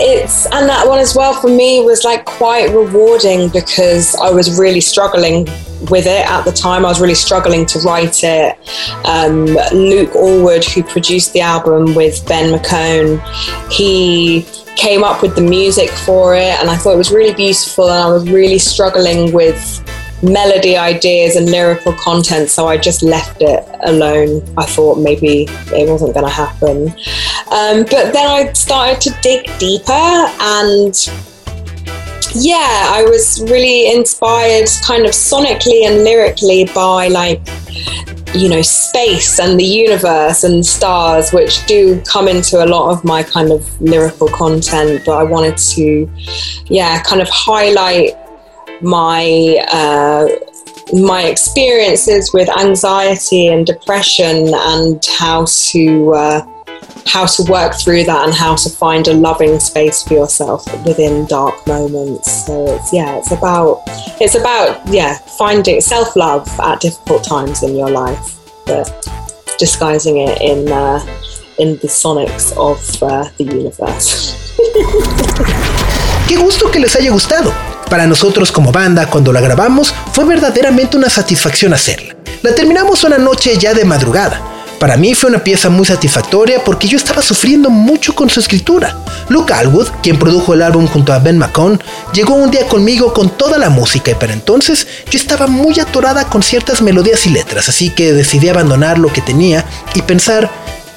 it's 0.00 0.46
and 0.46 0.68
that 0.68 0.86
one 0.86 0.98
as 0.98 1.14
well 1.14 1.32
for 1.32 1.48
me 1.48 1.82
was 1.82 2.04
like 2.04 2.24
quite 2.24 2.70
rewarding 2.70 3.48
because 3.48 4.14
I 4.16 4.30
was 4.30 4.58
really 4.58 4.80
struggling 4.80 5.44
with 5.90 6.06
it 6.06 6.28
at 6.28 6.42
the 6.42 6.52
time. 6.52 6.84
I 6.84 6.88
was 6.88 7.00
really 7.00 7.14
struggling 7.14 7.66
to 7.66 7.78
write 7.80 8.22
it. 8.22 8.56
Um, 9.04 9.46
Luke 9.72 10.10
Allwood, 10.10 10.64
who 10.72 10.82
produced 10.82 11.32
the 11.32 11.40
album 11.40 11.94
with 11.94 12.26
Ben 12.26 12.52
McCone, 12.52 13.20
he 13.72 14.46
came 14.76 15.02
up 15.02 15.22
with 15.22 15.34
the 15.34 15.40
music 15.40 15.90
for 15.90 16.34
it, 16.34 16.58
and 16.60 16.70
I 16.70 16.76
thought 16.76 16.94
it 16.94 16.98
was 16.98 17.10
really 17.10 17.34
beautiful. 17.34 17.90
And 17.90 18.02
I 18.02 18.10
was 18.10 18.28
really 18.28 18.58
struggling 18.58 19.32
with 19.32 19.84
melody 20.22 20.76
ideas 20.76 21.36
and 21.36 21.50
lyrical 21.50 21.92
content, 21.92 22.50
so 22.50 22.66
I 22.66 22.76
just 22.76 23.02
left 23.02 23.42
it 23.42 23.64
alone. 23.84 24.42
I 24.56 24.66
thought 24.66 24.98
maybe 24.98 25.46
it 25.48 25.88
wasn't 25.88 26.14
going 26.14 26.26
to 26.26 26.32
happen. 26.32 26.88
Um, 27.52 27.84
but 27.84 28.12
then 28.12 28.28
I 28.28 28.52
started 28.52 29.00
to 29.02 29.20
dig 29.22 29.46
deeper 29.58 29.92
and 29.92 30.94
yeah, 32.34 32.90
I 32.90 33.04
was 33.08 33.40
really 33.42 33.92
inspired 33.92 34.68
kind 34.84 35.06
of 35.06 35.12
sonically 35.12 35.86
and 35.86 36.04
lyrically 36.04 36.64
by 36.74 37.08
like 37.08 37.40
you 38.34 38.48
know 38.48 38.60
space 38.60 39.38
and 39.38 39.58
the 39.58 39.64
universe 39.64 40.44
and 40.44 40.64
stars 40.64 41.32
which 41.32 41.64
do 41.66 41.98
come 42.02 42.28
into 42.28 42.62
a 42.62 42.66
lot 42.66 42.90
of 42.90 43.02
my 43.02 43.22
kind 43.22 43.50
of 43.50 43.80
lyrical 43.80 44.28
content 44.28 45.02
but 45.06 45.16
i 45.16 45.22
wanted 45.22 45.56
to 45.56 46.06
yeah 46.66 47.02
kind 47.04 47.22
of 47.22 47.28
highlight 47.30 48.10
my 48.82 49.64
uh, 49.70 50.28
my 50.92 51.24
experiences 51.24 52.32
with 52.32 52.48
anxiety 52.58 53.48
and 53.48 53.66
depression 53.66 54.48
and 54.54 55.04
how 55.18 55.44
to 55.46 56.14
uh, 56.14 56.46
how 57.06 57.26
to 57.26 57.42
work 57.50 57.74
through 57.74 58.04
that 58.04 58.24
and 58.24 58.34
how 58.34 58.54
to 58.54 58.68
find 58.68 59.08
a 59.08 59.14
loving 59.14 59.58
space 59.58 60.02
for 60.02 60.14
yourself 60.14 60.64
within 60.84 61.26
dark 61.26 61.66
moments. 61.66 62.46
So 62.46 62.76
it's 62.76 62.92
yeah, 62.92 63.16
it's 63.16 63.32
about 63.32 63.82
it's 64.20 64.34
about 64.34 64.86
yeah 64.88 65.18
finding 65.18 65.80
self 65.80 66.16
love 66.16 66.48
at 66.60 66.80
difficult 66.80 67.24
times 67.24 67.62
in 67.62 67.76
your 67.76 67.90
life, 67.90 68.38
but 68.66 68.88
disguising 69.58 70.18
it 70.18 70.40
in 70.40 70.70
uh, 70.70 71.00
in 71.58 71.76
the 71.78 71.88
sonics 71.88 72.52
of 72.56 73.02
uh, 73.02 73.28
the 73.36 73.44
universe. 73.44 74.34
Qué 76.28 76.36
gusto 76.36 76.70
que 76.70 76.78
les 76.78 76.94
haya 76.94 77.10
gustado. 77.10 77.67
Para 77.88 78.06
nosotros 78.06 78.52
como 78.52 78.70
banda, 78.70 79.06
cuando 79.06 79.32
la 79.32 79.40
grabamos, 79.40 79.94
fue 80.12 80.26
verdaderamente 80.26 80.98
una 80.98 81.08
satisfacción 81.08 81.72
hacerla. 81.72 82.14
La 82.42 82.54
terminamos 82.54 83.02
una 83.04 83.16
noche 83.16 83.56
ya 83.56 83.72
de 83.72 83.86
madrugada. 83.86 84.42
Para 84.78 84.98
mí 84.98 85.14
fue 85.14 85.30
una 85.30 85.42
pieza 85.42 85.70
muy 85.70 85.86
satisfactoria 85.86 86.62
porque 86.62 86.86
yo 86.86 86.98
estaba 86.98 87.22
sufriendo 87.22 87.70
mucho 87.70 88.14
con 88.14 88.28
su 88.28 88.40
escritura. 88.40 88.94
Luke 89.30 89.54
Alwood, 89.54 89.88
quien 90.02 90.18
produjo 90.18 90.52
el 90.52 90.62
álbum 90.62 90.86
junto 90.86 91.14
a 91.14 91.18
Ben 91.18 91.38
McCone, 91.38 91.78
llegó 92.12 92.34
un 92.34 92.50
día 92.50 92.68
conmigo 92.68 93.14
con 93.14 93.30
toda 93.30 93.56
la 93.56 93.70
música 93.70 94.10
y 94.10 94.14
para 94.14 94.34
entonces 94.34 94.86
yo 95.10 95.18
estaba 95.18 95.46
muy 95.46 95.80
atorada 95.80 96.26
con 96.28 96.42
ciertas 96.42 96.82
melodías 96.82 97.26
y 97.26 97.30
letras, 97.30 97.70
así 97.70 97.90
que 97.90 98.12
decidí 98.12 98.50
abandonar 98.50 98.98
lo 98.98 99.10
que 99.10 99.22
tenía 99.22 99.64
y 99.94 100.02
pensar, 100.02 100.48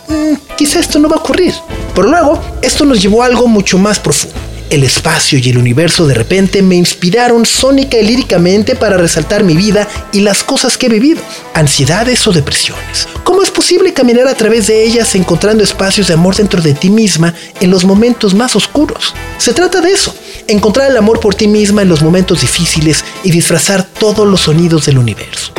mm, 0.09 0.55
quizá 0.57 0.79
esto 0.79 0.99
no 0.99 1.07
va 1.09 1.15
a 1.15 1.19
ocurrir. 1.19 1.53
Pero 1.95 2.09
luego, 2.09 2.39
esto 2.61 2.83
nos 2.83 3.01
llevó 3.01 3.23
a 3.23 3.27
algo 3.27 3.47
mucho 3.47 3.77
más 3.77 3.97
profundo 3.97 4.50
el 4.71 4.83
espacio 4.83 5.37
y 5.37 5.49
el 5.49 5.57
universo 5.57 6.07
de 6.07 6.13
repente 6.13 6.61
me 6.61 6.75
inspiraron 6.75 7.45
sónica 7.45 7.97
y 7.97 8.05
líricamente 8.05 8.75
para 8.75 8.97
resaltar 8.97 9.43
mi 9.43 9.53
vida 9.53 9.87
y 10.13 10.21
las 10.21 10.43
cosas 10.43 10.77
que 10.77 10.85
he 10.85 10.89
vivido, 10.89 11.21
ansiedades 11.53 12.25
o 12.25 12.31
depresiones. 12.31 13.07
¿Cómo 13.25 13.43
es 13.43 13.51
posible 13.51 13.93
caminar 13.93 14.29
a 14.29 14.33
través 14.33 14.67
de 14.67 14.83
ellas 14.83 15.13
encontrando 15.15 15.61
espacios 15.61 16.07
de 16.07 16.13
amor 16.13 16.37
dentro 16.37 16.61
de 16.61 16.73
ti 16.73 16.89
misma 16.89 17.33
en 17.59 17.69
los 17.69 17.83
momentos 17.83 18.33
más 18.33 18.55
oscuros? 18.55 19.13
Se 19.37 19.53
trata 19.53 19.81
de 19.81 19.91
eso, 19.91 20.15
encontrar 20.47 20.89
el 20.89 20.97
amor 20.97 21.19
por 21.19 21.35
ti 21.35 21.49
misma 21.49 21.81
en 21.81 21.89
los 21.89 22.01
momentos 22.01 22.39
difíciles 22.39 23.03
y 23.25 23.31
disfrazar 23.31 23.83
todos 23.83 24.25
los 24.25 24.39
sonidos 24.39 24.85
del 24.85 24.99
universo. 24.99 25.51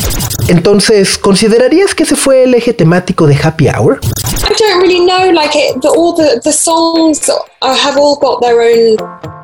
Entonces, 0.49 1.19
¿considerarías 1.19 1.95
que 1.95 2.03
ese 2.03 2.17
fue 2.17 2.45
el 2.45 2.55
eje 2.55 2.73
temático 2.73 3.27
de 3.27 3.37
Happy 3.37 3.69
Hour? 3.69 4.01
I 4.03 4.55
don't 4.59 4.83
really 4.83 5.05
know. 5.05 5.31
Like 5.33 5.55
it, 5.55 5.81
the, 5.81 5.89
all 5.89 6.15
the 6.15 6.41
the 6.43 6.53
songs 6.53 7.31
have 7.63 7.97
all 7.97 8.17
got 8.17 8.41
their 8.41 8.61
own 8.61 8.97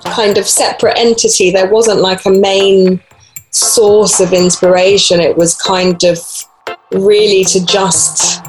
kind 0.04 0.38
of 0.38 0.46
separate 0.46 0.98
entity. 0.98 1.50
There 1.50 1.68
wasn't 1.68 2.00
like 2.00 2.24
a 2.26 2.30
main 2.30 3.00
source 3.50 4.20
of 4.20 4.32
inspiration. 4.32 5.20
It 5.20 5.37
was 5.37 5.54
kind 5.54 6.02
of 6.04 6.18
really 6.92 7.44
to 7.44 7.64
just 7.64 8.42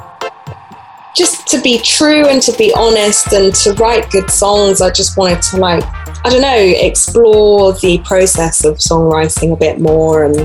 just 1.15 1.47
to 1.47 1.62
be 1.62 1.79
true 1.79 2.27
and 2.27 2.41
to 2.41 2.51
be 2.57 2.73
honest 2.75 3.33
and 3.33 3.53
to 3.53 3.73
write 3.73 4.09
good 4.09 4.29
songs. 4.29 4.81
I 4.81 4.89
just 4.89 5.17
wanted 5.17 5.41
to 5.43 5.57
like 5.57 5.83
I 6.25 6.29
don't 6.29 6.41
know 6.41 6.57
explore 6.57 7.73
the 7.73 7.99
process 7.99 8.65
of 8.65 8.77
songwriting 8.77 9.53
a 9.53 9.57
bit 9.57 9.79
more 9.79 10.25
and 10.25 10.35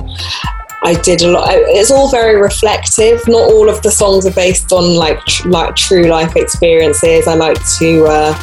I 0.85 0.93
did 0.95 1.23
a 1.23 1.31
lot. 1.31 1.49
It's 1.51 1.91
all 1.91 2.11
very 2.11 2.37
reflective. 2.41 3.27
Not 3.27 3.51
all 3.51 3.71
of 3.71 3.81
the 3.81 3.91
songs 3.91 4.27
are 4.27 4.33
based 4.33 4.71
on 4.71 4.97
like 4.97 5.19
tr- 5.25 5.49
like 5.49 5.75
true 5.75 6.05
life 6.05 6.37
experiences. 6.37 7.27
I 7.27 7.35
like 7.35 7.57
to 7.79 8.05
uh, 8.05 8.39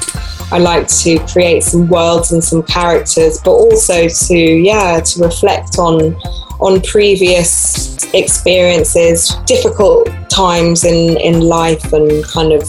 I 0.51 0.57
like 0.57 0.87
to 1.03 1.19
create 1.27 1.61
some 1.61 1.87
worlds 1.87 2.31
and 2.31 2.43
some 2.43 2.63
characters, 2.63 3.39
but 3.45 3.51
also 3.51 4.07
to 4.07 4.35
yeah 4.35 4.99
to 4.99 5.21
reflect 5.21 5.77
on 5.77 6.15
on 6.59 6.81
previous 6.81 8.03
experiences, 8.15 9.35
difficult 9.45 10.09
times 10.29 10.83
in 10.83 11.17
in 11.21 11.41
life, 11.41 11.93
and 11.93 12.25
kind 12.25 12.53
of 12.53 12.63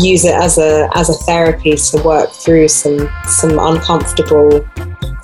use 0.00 0.24
it 0.24 0.34
as 0.34 0.58
a 0.58 0.90
as 0.94 1.08
a 1.08 1.14
therapy 1.24 1.76
to 1.76 2.02
work 2.04 2.30
through 2.30 2.66
some 2.66 3.08
some 3.26 3.60
uncomfortable 3.60 4.68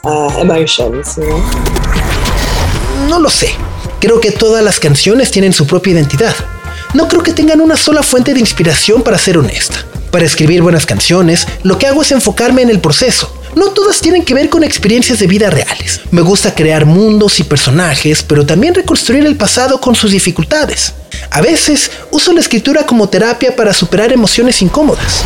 uh, 0.05 0.39
emotions. 0.41 1.19
You 1.19 1.29
know? 1.29 2.04
No 3.09 3.21
lo 3.21 3.31
sé. 3.31 3.51
Creo 4.01 4.21
que 4.21 4.33
todas 4.33 4.65
las 4.65 4.81
canciones 4.81 5.31
tienen 5.31 5.53
su 5.53 5.67
propia 5.67 5.93
identidad. 5.93 6.35
No 6.95 7.09
creo 7.09 7.23
que 7.23 7.33
tengan 7.33 7.61
una 7.61 7.77
sola 7.77 8.03
fuente 8.03 8.33
de 8.35 8.41
inspiración 8.41 9.03
para 9.03 9.19
ser 9.19 9.37
honesta. 9.39 9.85
Para 10.11 10.25
escribir 10.25 10.63
buenas 10.63 10.87
canciones, 10.87 11.47
lo 11.63 11.79
que 11.79 11.87
hago 11.87 12.03
es 12.03 12.13
enfocarme 12.13 12.63
en 12.63 12.71
el 12.71 12.81
proceso. 12.81 13.35
No 13.57 13.71
todas 13.71 14.01
tienen 14.01 14.25
que 14.25 14.35
ver 14.35 14.49
con 14.49 14.65
experiencias 14.65 15.19
de 15.19 15.27
vida 15.27 15.51
reales. 15.51 16.01
Me 16.11 16.23
gusta 16.23 16.55
crear 16.55 16.87
mundos 16.87 17.41
y 17.41 17.45
personajes, 17.45 18.23
pero 18.23 18.47
también 18.47 18.75
reconstruir 18.75 19.27
el 19.27 19.37
pasado 19.37 19.81
con 19.81 19.95
sus 19.95 20.13
dificultades. 20.13 20.95
A 21.31 21.41
veces 21.41 21.91
uso 22.11 22.33
la 22.33 22.41
escritura 22.41 22.87
como 22.87 23.09
terapia 23.09 23.55
para 23.55 23.75
superar 23.75 24.13
emociones 24.13 24.63
incómodas. 24.63 25.25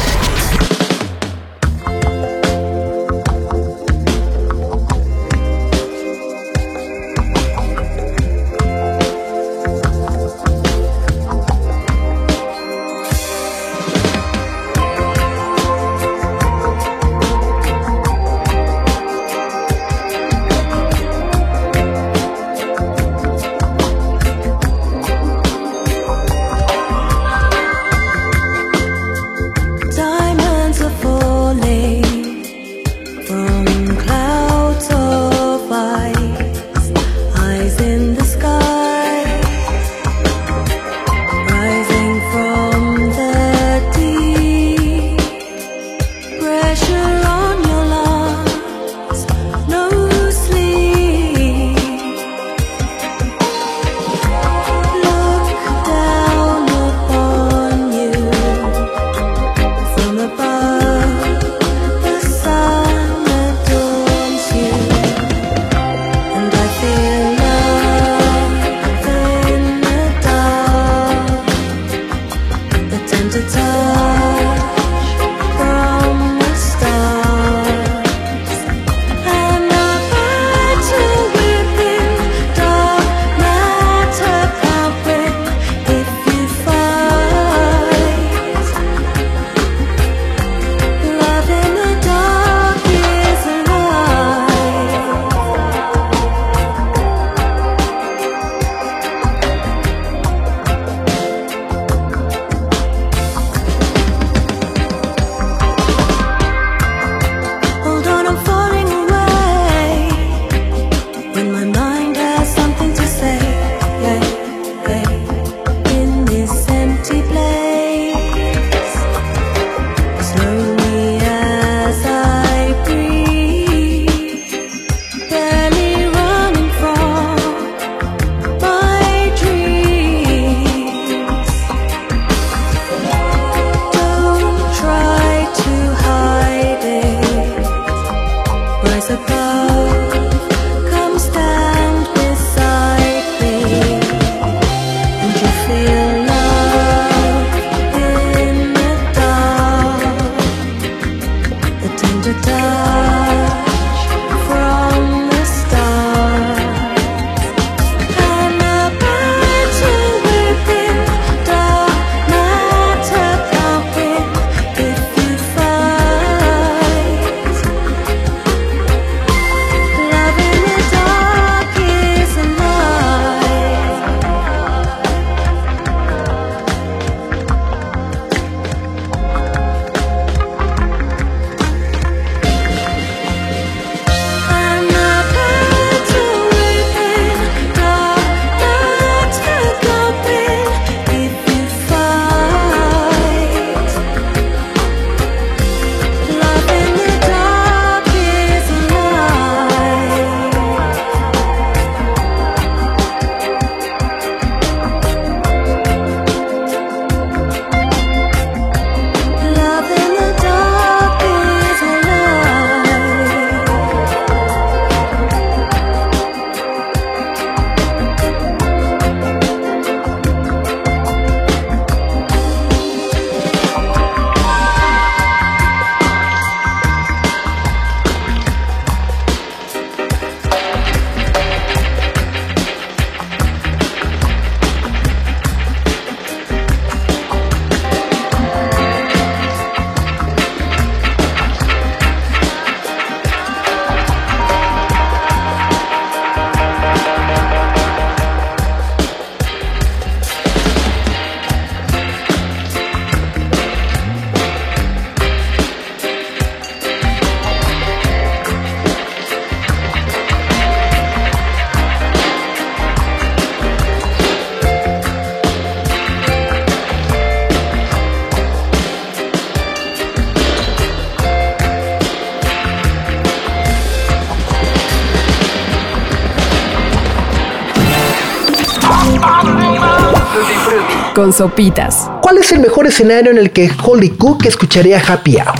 Con 281.28 281.32
sopitas. 281.32 282.08
¿Cuál 282.22 282.38
es 282.38 282.52
el 282.52 282.60
mejor 282.60 282.86
escenario 282.86 283.30
en 283.30 283.38
el 283.38 283.52
que 283.52 283.70
Holly 283.84 284.10
Cook 284.10 284.46
escucharía 284.46 284.98
Happy 284.98 285.36
Hour? 285.36 285.58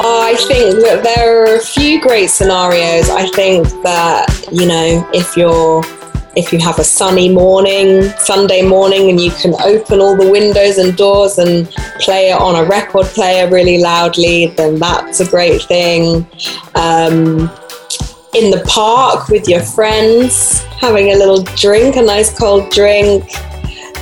I 0.00 0.36
think 0.46 0.80
that 0.84 1.02
there 1.02 1.42
are 1.42 1.56
a 1.56 1.60
few 1.60 2.00
great 2.00 2.30
scenarios. 2.30 3.10
I 3.10 3.28
think 3.34 3.66
that, 3.82 4.26
you 4.52 4.66
know, 4.66 5.08
if 5.12 5.36
you're 5.36 5.82
if 6.36 6.52
you 6.52 6.60
have 6.60 6.78
a 6.78 6.84
sunny 6.84 7.28
morning, 7.28 8.02
Sunday 8.18 8.62
morning, 8.62 9.10
and 9.10 9.20
you 9.20 9.32
can 9.32 9.54
open 9.64 10.00
all 10.00 10.16
the 10.16 10.30
windows 10.30 10.78
and 10.78 10.96
doors 10.96 11.38
and 11.38 11.68
play 11.98 12.30
it 12.30 12.40
on 12.40 12.54
a 12.54 12.68
record 12.68 13.06
player 13.06 13.50
really 13.50 13.78
loudly, 13.78 14.46
then 14.56 14.78
that's 14.78 15.18
a 15.18 15.26
great 15.28 15.62
thing. 15.62 16.28
Um, 16.76 17.50
in 18.34 18.52
the 18.52 18.62
park 18.68 19.28
with 19.28 19.48
your 19.48 19.62
friends, 19.62 20.60
having 20.80 21.10
a 21.10 21.16
little 21.16 21.42
drink, 21.56 21.96
a 21.96 22.02
nice 22.02 22.38
cold 22.38 22.70
drink, 22.70 23.24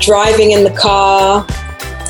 driving 0.01 0.53
in 0.53 0.65
the 0.65 0.71
car. 0.71 1.45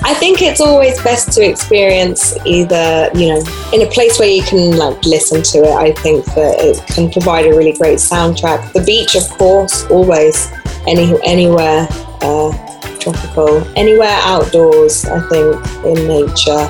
I 0.02 0.14
think 0.14 0.40
it's 0.40 0.60
always 0.60 1.02
best 1.02 1.32
to 1.32 1.44
experience 1.44 2.36
either, 2.46 3.10
you 3.14 3.28
know, 3.28 3.42
in 3.72 3.82
a 3.82 3.90
place 3.90 4.18
where 4.18 4.28
you 4.28 4.42
can 4.42 4.76
like 4.76 5.04
listen 5.04 5.42
to 5.42 5.58
it. 5.64 5.74
I 5.74 5.92
think 5.92 6.24
that 6.26 6.56
it 6.60 6.86
can 6.86 7.10
provide 7.10 7.46
a 7.46 7.50
really 7.50 7.72
great 7.72 7.98
soundtrack. 7.98 8.72
The 8.72 8.82
beach, 8.82 9.16
of 9.16 9.28
course, 9.30 9.84
always, 9.90 10.52
any 10.86 11.12
anywhere 11.24 11.88
uh, 12.20 12.52
tropical, 12.98 13.66
anywhere 13.76 14.16
outdoors. 14.22 15.06
I 15.06 15.20
think 15.28 15.56
in 15.84 16.06
nature, 16.06 16.68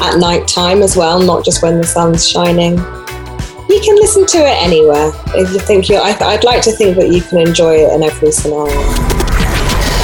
at 0.00 0.16
night 0.18 0.48
time 0.48 0.82
as 0.82 0.96
well, 0.96 1.20
not 1.20 1.44
just 1.44 1.62
when 1.62 1.78
the 1.78 1.86
sun's 1.86 2.26
shining. 2.26 2.78
You 2.78 3.80
can 3.84 3.94
listen 3.96 4.26
to 4.26 4.38
it 4.38 4.62
anywhere. 4.62 5.12
If 5.34 5.52
you 5.52 5.60
think 5.60 5.88
you, 5.88 5.96
I, 5.96 6.16
I'd 6.18 6.44
like 6.44 6.62
to 6.62 6.72
think 6.72 6.96
that 6.96 7.10
you 7.10 7.20
can 7.20 7.38
enjoy 7.38 7.76
it 7.76 7.92
in 7.92 8.02
every 8.02 8.32
scenario. 8.32 9.19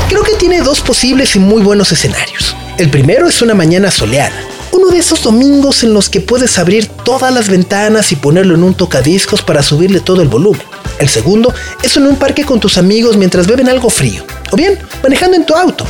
Creo 0.09 0.23
que 0.23 0.37
tiene 0.37 0.61
dos 0.61 0.81
posibles 0.83 1.35
y 1.35 1.41
muy 1.41 1.63
buenos 1.63 1.91
escenarios. 1.91 2.55
El 2.79 2.91
primero 2.91 3.27
es 3.27 3.43
una 3.43 3.55
mañana 3.55 3.91
soleada, 3.91 4.37
uno 4.71 4.89
de 4.89 4.99
esos 4.99 5.21
domingos 5.23 5.83
en 5.83 5.93
los 5.93 6.09
que 6.09 6.21
puedes 6.21 6.59
abrir 6.59 6.87
todas 6.87 7.35
las 7.35 7.49
ventanas 7.49 8.13
y 8.13 8.17
ponerlo 8.17 8.55
en 8.55 8.63
un 8.63 8.75
tocadiscos 8.75 9.43
para 9.43 9.65
subirle 9.65 9.99
todo 9.99 10.23
el 10.23 10.29
volumen. 10.29 10.63
El 11.01 11.09
segundo 11.09 11.53
es 11.83 11.97
en 11.97 12.07
un 12.07 12.17
parque 12.17 12.45
con 12.45 12.61
tus 12.61 12.79
amigos 12.79 13.17
mientras 13.17 13.49
beben 13.49 13.69
algo 13.69 13.91
frío, 13.91 14.25
o 14.53 14.57
bien 14.57 14.79
manejando 15.03 15.37
en 15.37 15.45
tu 15.45 15.55
auto. 15.55 15.85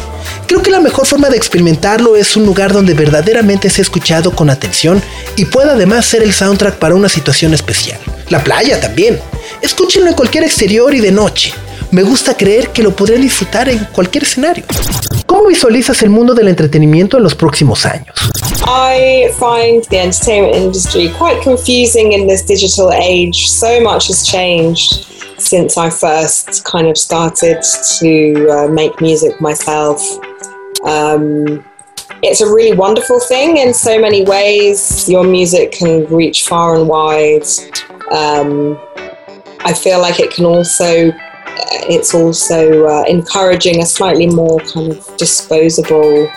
Creo 0.46 0.62
que 0.62 0.70
la 0.70 0.80
mejor 0.80 1.06
forma 1.06 1.28
de 1.28 1.36
experimentarlo 1.36 2.16
es 2.16 2.36
un 2.36 2.46
lugar 2.46 2.72
donde 2.72 2.94
verdaderamente 2.94 3.68
sea 3.68 3.82
escuchado 3.82 4.30
con 4.30 4.48
atención 4.48 5.02
y 5.36 5.44
pueda 5.44 5.72
además 5.72 6.06
ser 6.06 6.22
el 6.22 6.32
soundtrack 6.32 6.76
para 6.76 6.94
una 6.94 7.10
situación 7.10 7.52
especial. 7.52 7.98
La 8.30 8.42
playa 8.42 8.80
también. 8.80 9.20
Escúchenlo 9.60 10.08
en 10.08 10.14
cualquier 10.14 10.44
exterior 10.44 10.94
y 10.94 11.00
de 11.00 11.12
noche. 11.12 11.52
Me 11.90 12.02
gusta 12.02 12.36
creer 12.36 12.70
que 12.70 12.82
lo 12.82 12.94
podré 12.94 13.18
disfrutar 13.18 13.68
en 13.68 13.78
cualquier 13.92 14.24
escenario. 14.24 14.64
¿Cómo 15.26 15.46
visualizas 15.46 16.02
el 16.02 16.10
mundo 16.10 16.34
del 16.34 16.48
entretenimiento 16.48 17.16
en 17.16 17.22
los 17.22 17.34
próximos 17.34 17.86
años? 17.86 18.14
I 18.66 19.28
find 19.38 19.84
the 19.90 20.00
entertainment 20.00 20.54
industry 20.56 21.08
quite 21.18 21.40
confusing 21.42 22.12
in 22.12 22.26
this 22.26 22.44
digital 22.44 22.90
age. 22.92 23.48
So 23.48 23.80
much 23.80 24.08
has 24.08 24.26
changed 24.26 25.06
since 25.38 25.76
I 25.76 25.90
first 25.90 26.64
kind 26.64 26.88
of 26.88 26.96
started 26.96 27.62
to 28.00 28.48
uh, 28.50 28.68
make 28.68 29.00
music 29.00 29.40
myself. 29.40 30.00
Um, 30.84 31.64
it's 32.22 32.40
a 32.40 32.46
really 32.46 32.76
wonderful 32.76 33.20
thing 33.20 33.58
in 33.58 33.72
so 33.74 34.00
many 34.00 34.24
ways. 34.24 35.08
Your 35.08 35.24
music 35.24 35.72
can 35.72 36.06
reach 36.06 36.44
far 36.44 36.74
and 36.74 36.88
wide. 36.88 37.46
Um, 38.10 38.78
I 39.64 39.72
feel 39.72 40.00
like 40.00 40.20
it 40.20 40.30
can 40.30 40.44
also 40.44 41.12
it's 41.88 42.14
also 42.14 42.86
uh, 42.86 43.04
encouraging 43.08 43.82
a 43.82 43.86
slightly 43.86 44.26
more 44.26 44.60
kind 44.60 44.92
of 44.92 45.16
disposable 45.16 46.30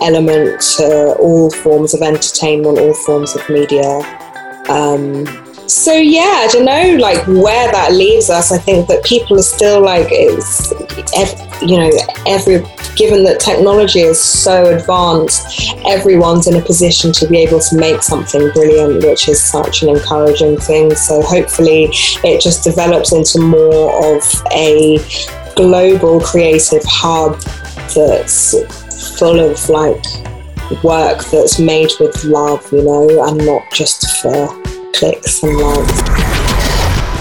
element 0.00 0.60
to 0.60 1.14
all 1.18 1.50
forms 1.50 1.94
of 1.94 2.02
entertainment, 2.02 2.78
all 2.78 2.94
forms 2.94 3.34
of 3.34 3.48
media. 3.48 4.00
Um, 4.68 5.26
so 5.68 5.92
yeah, 5.92 6.44
I 6.44 6.48
don't 6.52 6.64
know, 6.64 6.96
like 7.00 7.26
where 7.26 7.70
that 7.72 7.92
leaves 7.92 8.28
us. 8.28 8.52
I 8.52 8.58
think 8.58 8.86
that 8.88 9.04
people 9.04 9.38
are 9.38 9.42
still 9.42 9.82
like 9.82 10.08
it's, 10.10 10.72
you 11.62 11.78
know, 11.78 11.90
every 12.26 12.60
given 12.96 13.24
that 13.24 13.40
technology 13.40 14.00
is 14.00 14.20
so 14.20 14.74
advanced, 14.74 15.74
everyone's 15.86 16.46
in 16.46 16.56
a 16.56 16.60
position 16.60 17.12
to 17.12 17.26
be 17.26 17.38
able 17.38 17.60
to 17.60 17.76
make 17.76 18.02
something 18.02 18.50
brilliant, 18.50 19.04
which 19.04 19.28
is 19.28 19.42
such 19.42 19.82
an 19.82 19.88
encouraging 19.88 20.58
thing. 20.58 20.94
So 20.94 21.22
hopefully, 21.22 21.88
it 22.24 22.40
just 22.40 22.64
develops 22.64 23.12
into 23.12 23.40
more 23.40 24.16
of 24.16 24.22
a 24.52 24.98
global 25.56 26.20
creative 26.20 26.82
hub 26.84 27.40
that's 27.94 28.54
full 29.18 29.38
of 29.38 29.68
like 29.68 30.02
work 30.82 31.24
that's 31.30 31.58
made 31.58 31.90
with 32.00 32.24
love, 32.24 32.66
you 32.72 32.82
know, 32.82 33.28
and 33.28 33.38
not 33.44 33.62
just 33.72 34.22
for 34.22 34.48
clicks 34.92 35.42
and 35.42 35.56
likes. 35.56 36.02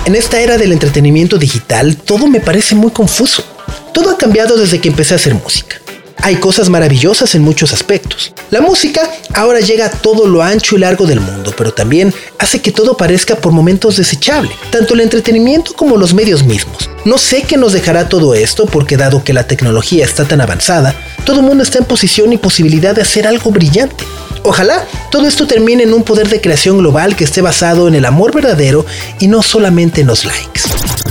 En 0.06 0.16
esta 0.16 0.42
era 0.42 0.58
del 0.58 0.74
entretenimiento 0.74 1.38
digital, 1.38 1.96
todo 1.96 2.28
me 2.28 2.42
parece 2.42 2.76
muy 2.76 2.92
confuso. 2.92 3.53
Todo 3.94 4.10
ha 4.10 4.18
cambiado 4.18 4.58
desde 4.58 4.82
que 4.82 4.90
empecé 4.90 5.14
a 5.14 5.18
hacer 5.18 5.36
música. 5.36 5.78
Hay 6.18 6.38
cosas 6.38 6.70
maravillosas 6.70 7.36
en 7.36 7.42
muchos 7.42 7.74
aspectos. 7.74 8.34
La 8.50 8.62
música 8.62 9.02
ahora 9.34 9.60
llega 9.60 9.86
a 9.86 9.92
todo 9.92 10.26
lo 10.26 10.42
ancho 10.42 10.76
y 10.76 10.80
largo 10.80 11.06
del 11.06 11.20
mundo, 11.20 11.54
pero 11.56 11.74
también 11.74 12.14
hace 12.40 12.62
que 12.62 12.72
todo 12.72 12.96
parezca 12.96 13.36
por 13.36 13.52
momentos 13.52 13.98
desechable, 13.98 14.50
tanto 14.72 14.94
el 14.94 15.02
entretenimiento 15.02 15.74
como 15.74 15.98
los 15.98 16.14
medios 16.14 16.44
mismos. 16.44 16.90
No 17.06 17.18
sé 17.18 17.44
qué 17.44 17.58
nos 17.58 17.74
dejará 17.74 18.08
todo 18.08 18.34
esto, 18.36 18.66
porque 18.66 18.98
dado 18.98 19.24
que 19.24 19.34
la 19.34 19.48
tecnología 19.48 20.06
está 20.06 20.26
tan 20.26 20.40
avanzada, 20.40 20.96
todo 21.26 21.40
el 21.40 21.46
mundo 21.46 21.64
está 21.64 21.80
en 21.80 21.86
posición 21.86 22.34
y 22.34 22.38
posibilidad 22.38 22.96
de 22.96 23.02
hacer 23.02 23.28
algo 23.28 23.52
brillante. 23.52 24.06
Ojalá 24.44 24.86
todo 25.10 25.26
esto 25.26 25.48
termine 25.48 25.84
en 25.84 25.94
un 25.94 26.04
poder 26.04 26.28
de 26.28 26.42
creación 26.42 26.78
global 26.78 27.16
que 27.16 27.24
esté 27.24 27.42
basado 27.42 27.88
en 27.88 27.96
el 27.96 28.06
amor 28.06 28.34
verdadero 28.34 28.86
y 29.20 29.28
no 29.28 29.42
solamente 29.42 30.02
en 30.02 30.08
los 30.08 30.26
likes. 30.26 30.62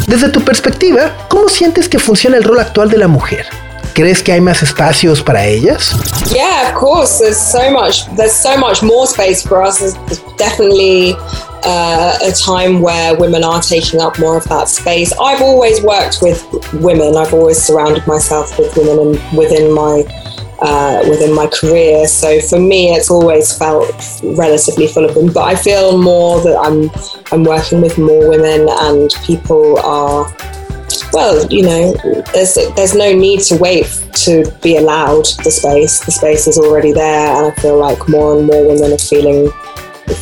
Desde 0.07 0.29
tu 0.29 0.43
perspectiva, 0.43 1.27
¿cómo 1.29 1.49
sientes 1.49 1.89
que 1.89 1.99
funciona 1.99 2.37
el 2.37 2.45
rol 2.45 2.61
actual 2.61 2.91
de 2.91 2.99
la 2.99 3.09
mujer? 3.09 3.47
¿Crees 3.95 4.23
que 4.23 4.33
hay 4.33 4.41
más 4.41 4.63
espacios 4.63 5.23
para 5.23 5.47
ellas? 5.47 5.95
Yeah, 6.33 6.73
of 6.73 6.81
course. 6.81 7.19
There's 7.19 7.39
so 7.39 7.71
much. 7.71 8.07
There's 8.17 8.33
so 8.33 8.57
much 8.59 8.83
more 8.83 9.07
space 9.07 9.47
for 9.47 9.63
us. 9.67 9.81
Definitely 10.39 11.17
uh, 11.65 12.19
a 12.23 12.33
time 12.33 12.81
where 12.81 13.17
women 13.17 13.45
are 13.45 13.61
taking 13.61 14.01
up 14.01 14.19
more 14.19 14.37
of 14.37 14.45
that 14.45 14.69
space. 14.69 15.13
I've 15.13 15.43
always 15.43 15.83
worked 15.83 16.19
with 16.23 16.45
women. 16.75 17.17
I've 17.17 17.33
always 17.33 17.63
surrounded 17.63 18.07
myself 18.07 18.59
with 18.59 18.77
women 18.77 18.99
and 18.99 19.37
within 19.39 19.73
my 19.73 20.05
uh, 20.61 21.05
within 21.09 21.35
my 21.35 21.47
career. 21.49 22.07
So 22.07 22.41
for 22.41 22.59
me, 22.59 22.93
it's 22.93 23.11
always 23.11 23.57
felt 23.57 23.91
relatively 24.23 24.87
full 24.87 25.05
of 25.05 25.15
them. 25.15 25.33
But 25.33 25.45
I 25.45 25.57
feel 25.57 26.01
more 26.01 26.41
that 26.43 26.57
I'm 26.57 26.91
I'm 27.33 27.45
working 27.45 27.81
with 27.81 27.99
more 27.99 28.29
women, 28.29 28.69
and 28.69 29.11
people 29.25 29.79
are. 29.81 30.33
Well, 31.13 31.47
you 31.49 31.63
know, 31.63 31.95
there's 32.33 32.55
there's 32.77 32.95
no 32.95 33.13
need 33.13 33.41
to 33.41 33.57
wait 33.57 33.87
to 34.25 34.51
be 34.63 34.77
allowed 34.77 35.27
the 35.45 35.51
space. 35.51 36.01
The 36.01 36.13
space 36.13 36.47
is 36.47 36.59
already 36.59 36.93
there, 36.93 37.37
and 37.37 37.53
I 37.53 37.55
feel 37.61 37.79
like 37.79 38.09
more 38.09 38.37
and 38.37 38.47
more 38.47 38.67
women 38.67 38.93
are 38.93 38.99
feeling 38.99 39.51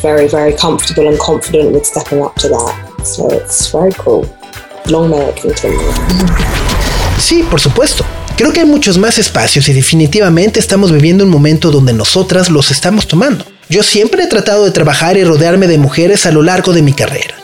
very, 0.01 0.27
very 0.27 0.53
comfortable 0.53 1.07
and 1.07 1.17
confident 1.19 1.73
with 1.73 1.85
stepping 1.85 2.21
up 2.21 2.35
to 2.35 2.49
that. 2.49 3.05
So 3.05 3.29
it's 3.31 3.71
very 3.71 3.93
cool. 3.93 4.25
Long 4.87 5.09
may 5.09 5.29
it 5.29 5.41
continue. 5.41 5.79
Sí, 7.19 7.43
por 7.43 7.59
supuesto. 7.59 8.03
Creo 8.35 8.51
que 8.53 8.61
hay 8.61 8.65
muchos 8.65 8.97
más 8.97 9.19
espacios 9.19 9.69
y 9.69 9.73
definitivamente 9.73 10.59
estamos 10.59 10.91
viviendo 10.91 11.23
un 11.23 11.29
momento 11.29 11.69
donde 11.69 11.93
nosotras 11.93 12.49
los 12.49 12.71
estamos 12.71 13.07
tomando. 13.07 13.45
Yo 13.69 13.83
siempre 13.83 14.23
he 14.23 14.27
tratado 14.27 14.65
de 14.65 14.71
trabajar 14.71 15.17
y 15.17 15.23
rodearme 15.23 15.67
de 15.67 15.77
mujeres 15.77 16.25
a 16.25 16.31
lo 16.31 16.41
largo 16.41 16.73
de 16.73 16.81
mi 16.81 16.93
carrera. 16.93 17.35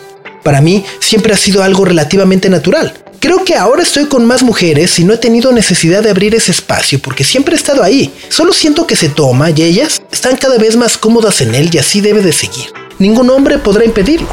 Para 0.42 0.60
mí 0.60 0.84
siempre 1.00 1.32
ha 1.32 1.36
sido 1.36 1.62
algo 1.62 1.84
relativamente 1.84 2.50
natural. 2.50 2.92
Creo 3.20 3.44
que 3.44 3.56
ahora 3.56 3.82
estoy 3.82 4.06
con 4.06 4.26
más 4.26 4.44
mujeres 4.44 4.96
y 5.00 5.04
no 5.04 5.12
he 5.12 5.18
tenido 5.18 5.50
necesidad 5.50 6.04
de 6.04 6.10
abrir 6.10 6.36
ese 6.36 6.52
espacio 6.52 7.00
porque 7.00 7.24
siempre 7.24 7.54
he 7.54 7.58
estado 7.58 7.82
ahí. 7.82 8.12
Solo 8.28 8.52
siento 8.52 8.86
que 8.86 8.94
se 8.94 9.08
toma 9.08 9.50
y 9.50 9.62
ellas 9.62 10.00
están 10.12 10.36
cada 10.36 10.56
vez 10.56 10.76
más 10.76 10.96
cómodas 10.96 11.40
en 11.40 11.54
él 11.56 11.68
y 11.72 11.78
así 11.78 12.00
debe 12.00 12.22
de 12.22 12.32
seguir. 12.32 12.66
Ningún 13.00 13.28
hombre 13.30 13.58
podrá 13.58 13.84
impedirlo. 13.84 14.28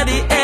body. 0.00 0.24
Eh. 0.30 0.39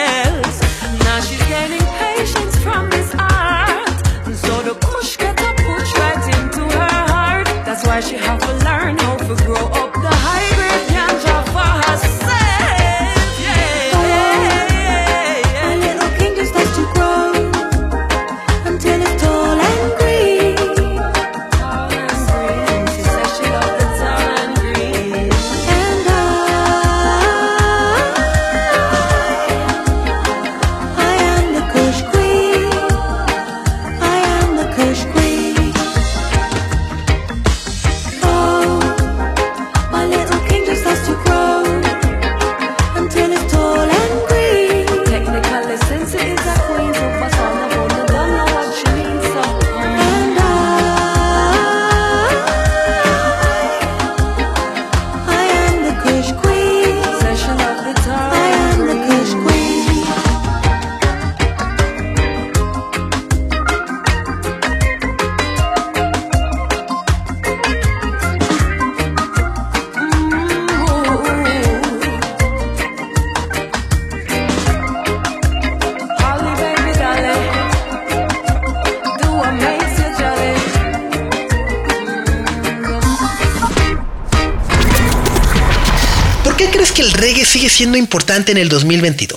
Siendo 87.97 88.05
importante 88.05 88.53
en 88.53 88.59
el 88.59 88.69
2022? 88.69 89.37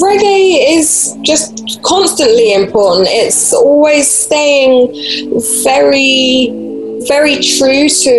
reggae 0.00 0.78
is 0.78 1.16
just 1.22 1.82
constantly 1.82 2.52
important. 2.52 3.08
It's 3.10 3.52
always 3.52 4.08
staying 4.08 4.92
very, 5.64 6.50
very 7.08 7.36
true 7.40 7.88
to 7.88 8.14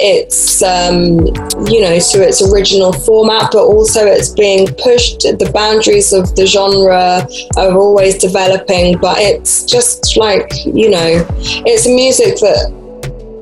its, 0.00 0.62
um, 0.62 1.26
you 1.66 1.80
know, 1.80 1.98
to 1.98 2.22
its 2.22 2.42
original 2.42 2.92
format, 2.92 3.52
but 3.52 3.64
also 3.64 4.04
it's 4.06 4.30
being 4.30 4.66
pushed. 4.82 5.20
The 5.20 5.50
boundaries 5.52 6.12
of 6.12 6.34
the 6.34 6.46
genre 6.46 7.26
are 7.56 7.72
always 7.72 8.18
developing, 8.18 8.98
but 8.98 9.18
it's 9.18 9.64
just 9.64 10.16
like, 10.16 10.50
you 10.66 10.90
know, 10.90 11.26
it's 11.64 11.86
a 11.86 11.94
music 11.94 12.38
that 12.40 12.72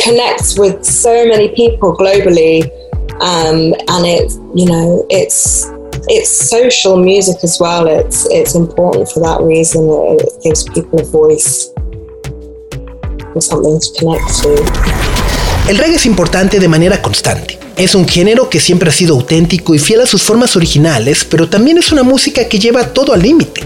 connects 0.01 0.59
with 0.59 0.85
so 0.85 1.27
many 1.27 1.49
people 1.55 1.97
globally. 1.97 2.71
Um, 3.23 3.73
and 3.87 4.05
it, 4.05 4.33
you 4.53 4.67
know, 4.67 5.07
it's 5.09 5.71
it's 6.09 6.51
social 6.51 6.97
music 6.97 7.37
as 7.45 7.61
well. 7.61 7.87
It's 7.87 8.27
it's 8.31 8.57
important 8.57 9.09
for 9.09 9.21
that 9.21 9.41
reason. 9.43 9.89
It, 9.89 10.23
it 10.23 10.43
gives 10.43 10.65
people 10.65 10.99
a 10.99 11.05
voice 11.05 11.71
and 13.33 13.41
something 13.41 13.79
to 13.79 13.89
connect 13.97 14.27
to. 14.43 14.49
El 15.69 15.79
reggae 15.79 15.95
es 15.95 16.07
importante 16.07 16.59
de 16.59 16.67
manera 16.67 17.01
constante. 17.01 17.61
Es 17.77 17.95
un 17.95 18.09
género 18.09 18.51
que 18.51 18.59
siempre 18.59 18.91
ha 18.91 18.93
sido 18.93 19.15
auténtico 19.15 19.73
y 19.77 19.79
fiel 19.79 20.01
a 20.01 20.07
sus 20.07 20.25
formas 20.25 20.57
originales, 20.57 21.25
pero 21.25 21.49
también 21.49 21.79
es 21.79 21.93
una 21.93 22.03
música 22.03 22.49
que 22.49 22.59
lleva 22.59 22.93
todo 22.93 23.13
al 23.13 23.23
límite. 23.23 23.63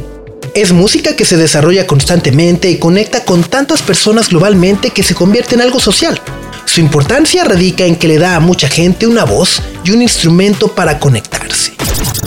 Es 0.55 0.73
música 0.73 1.17
que 1.17 1.25
se 1.25 1.39
desarrolla 1.39 1.87
constantemente 1.87 2.71
y 2.71 2.79
conecta 2.79 3.25
con 3.25 3.43
tantas 3.43 3.81
personas 3.81 4.29
globalmente 4.29 4.91
que 4.91 5.03
se 5.03 5.15
convierte 5.15 5.55
en 5.55 5.63
algo 5.63 5.81
social. 5.81 6.21
Su 6.67 6.81
importancia 6.81 7.45
radica 7.45 7.85
en 7.85 7.97
que 7.97 8.07
le 8.07 8.19
da 8.19 8.37
a 8.37 8.41
mucha 8.41 8.69
gente 8.69 9.07
una 9.07 9.25
voz 9.25 9.63
y 9.85 9.93
un 9.93 10.03
instrumento 10.03 10.69
para 10.69 10.99
conectarse. 10.99 11.73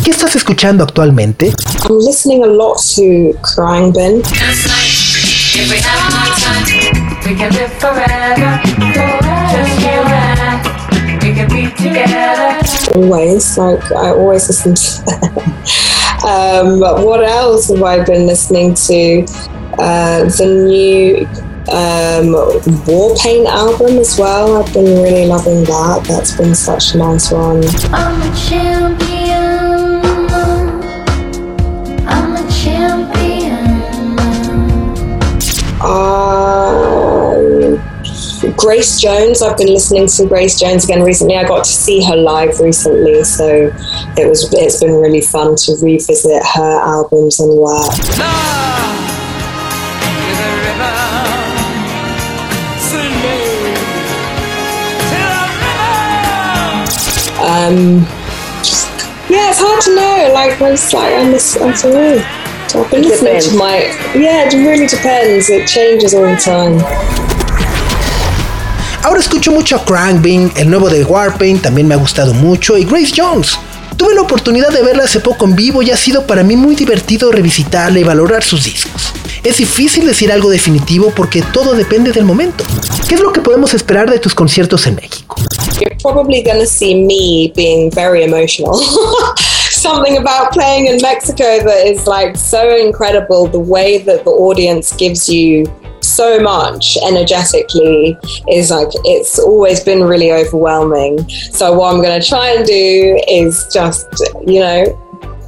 ¿Qué 0.04 0.10
estás 0.10 0.36
escuchando 0.36 0.84
actualmente? 0.84 1.54
I'm 1.88 2.00
listening 2.00 2.44
a 2.44 2.48
lot 2.48 2.78
to 2.96 3.38
Khruangbin. 3.42 4.24
Just 4.24 4.66
like 4.68 5.10
if 5.56 5.70
we 5.70 5.78
have 5.78 6.02
more 6.16 6.34
time, 6.40 6.66
we 7.26 7.36
can 7.36 7.54
live 7.54 7.72
forever. 7.80 8.60
Just 9.52 9.82
you 9.82 10.02
and 10.08 10.40
I, 10.40 11.20
we 11.22 11.34
can 11.36 11.48
be 11.50 11.70
together. 11.76 12.58
Always, 12.96 13.58
like 13.58 13.92
I 13.92 14.10
always 14.10 14.48
listen 14.48 14.74
to 14.74 15.06
that. 15.06 16.24
um, 16.64 16.80
but 16.80 17.06
what 17.06 17.24
else 17.24 17.70
have 17.70 17.84
I 17.84 18.04
been 18.04 18.26
listening 18.26 18.74
to? 18.74 19.26
Uh, 19.78 20.24
the 20.24 20.46
new 20.68 21.49
um, 21.72 22.34
Warpaint 22.86 23.46
album 23.46 23.98
as 23.98 24.18
well. 24.18 24.64
I've 24.64 24.74
been 24.74 24.86
really 24.86 25.26
loving 25.26 25.64
that. 25.66 26.04
That's 26.08 26.36
been 26.36 26.56
such 26.56 26.96
a 26.96 26.98
nice 26.98 27.32
one. 27.32 27.64
I'm 27.94 28.22
a 28.22 28.36
champion. 28.36 29.00
I'm 32.08 32.36
a 32.36 32.52
champion. 32.52 33.70
Um, 35.82 37.80
Grace 38.58 39.00
Jones. 39.00 39.42
I've 39.42 39.58
been 39.58 39.74
listening 39.74 40.08
to 40.08 40.28
Grace 40.28 40.60
Jones 40.60 40.86
again 40.86 41.04
recently. 41.04 41.38
I 41.38 41.48
got 41.48 41.64
to 41.64 41.70
see 41.70 42.04
her 42.04 42.16
live 42.16 42.60
recently, 42.60 43.24
so 43.24 43.72
it 44.18 44.28
was. 44.28 44.52
It's 44.54 44.80
been 44.82 44.96
really 44.96 45.22
fun 45.22 45.56
to 45.56 45.78
revisit 45.82 46.44
her 46.56 46.80
albums 46.82 47.40
and 47.40 47.58
work. 47.58 49.19
Um, 57.60 58.08
yeah, 59.28 59.52
it's 59.52 59.60
hard 59.60 59.82
to 59.84 59.92
know. 59.94 60.32
Like, 60.34 60.62
I 60.62 60.72
was 60.72 60.94
like, 60.94 61.14
I 61.14 61.30
miss. 61.30 61.58
I 61.58 61.74
don't 61.76 61.94
know. 61.94 62.24
So 62.70 62.84
I've 62.84 62.92
been 62.92 63.02
listening 63.02 63.42
to 63.42 63.58
my. 63.58 63.92
Yeah, 64.16 64.48
it 64.48 64.54
really 64.54 64.88
depends. 64.88 65.50
It 65.50 65.68
changes 65.68 66.14
all 66.14 66.24
the 66.24 66.38
time. 66.40 66.80
Ahora 69.04 69.20
escucho 69.20 69.52
mucho 69.52 69.76
a 69.76 69.84
Crankbin, 69.84 70.54
el 70.56 70.70
nuevo 70.70 70.90
de 70.90 71.04
Warpaint 71.04 71.62
también 71.62 71.88
me 71.88 71.96
ha 71.96 71.98
gustado 71.98 72.34
mucho 72.34 72.78
y 72.78 72.86
Grace 72.86 73.12
Jones. 73.16 73.58
Tuve 73.98 74.14
la 74.14 74.22
oportunidad 74.22 74.70
de 74.70 74.82
verla 74.82 75.04
hace 75.04 75.20
poco 75.20 75.46
en 75.46 75.56
vivo 75.56 75.82
y 75.82 75.92
ha 75.92 75.98
sido 75.98 76.26
para 76.26 76.44
mí 76.44 76.56
muy 76.56 76.76
divertido 76.76 77.32
revisitarla 77.32 78.00
y 78.00 78.04
valorar 78.04 78.44
sus 78.44 78.64
discos. 78.64 79.12
Es 79.44 79.58
difícil 79.58 80.06
decir 80.06 80.32
algo 80.32 80.50
definitivo 80.50 81.12
porque 81.16 81.42
todo 81.42 81.74
depende 81.74 82.12
del 82.12 82.24
momento. 82.24 82.64
¿Qué 83.08 83.16
es 83.16 83.22
lo 83.22 83.34
que 83.34 83.42
podemos 83.42 83.74
esperar 83.74 84.10
de 84.10 84.20
tus 84.20 84.36
conciertos 84.36 84.86
en 84.88 84.96
México? 84.96 85.36
You're 85.80 85.98
probably 86.00 86.42
going 86.42 86.60
to 86.60 86.68
see 86.68 87.06
me 87.06 87.54
being 87.56 87.92
very 87.92 88.24
emotional. 88.24 88.74
Something 89.70 90.18
about 90.18 90.52
playing 90.52 90.88
in 90.88 91.02
Mexico 91.02 91.64
that 91.64 91.88
is 91.88 92.06
like 92.06 92.36
so 92.36 92.76
incredible. 92.76 93.48
The 93.48 93.60
way 93.60 94.00
that 94.00 94.26
the 94.26 94.32
audience 94.32 94.94
gives 94.96 95.30
you 95.30 95.66
so 96.02 96.40
much 96.40 96.98
energetically 97.06 98.18
is 98.50 98.72
like 98.72 98.90
it's 99.06 99.40
always 99.40 99.80
been 99.80 100.04
really 100.04 100.32
overwhelming. 100.32 101.28
So 101.30 101.74
what 101.74 101.94
I'm 101.94 102.02
going 102.02 102.20
to 102.20 102.28
try 102.28 102.50
and 102.56 102.66
do 102.66 103.22
is 103.28 103.68
just, 103.74 104.08
you 104.46 104.60
know, 104.60 104.86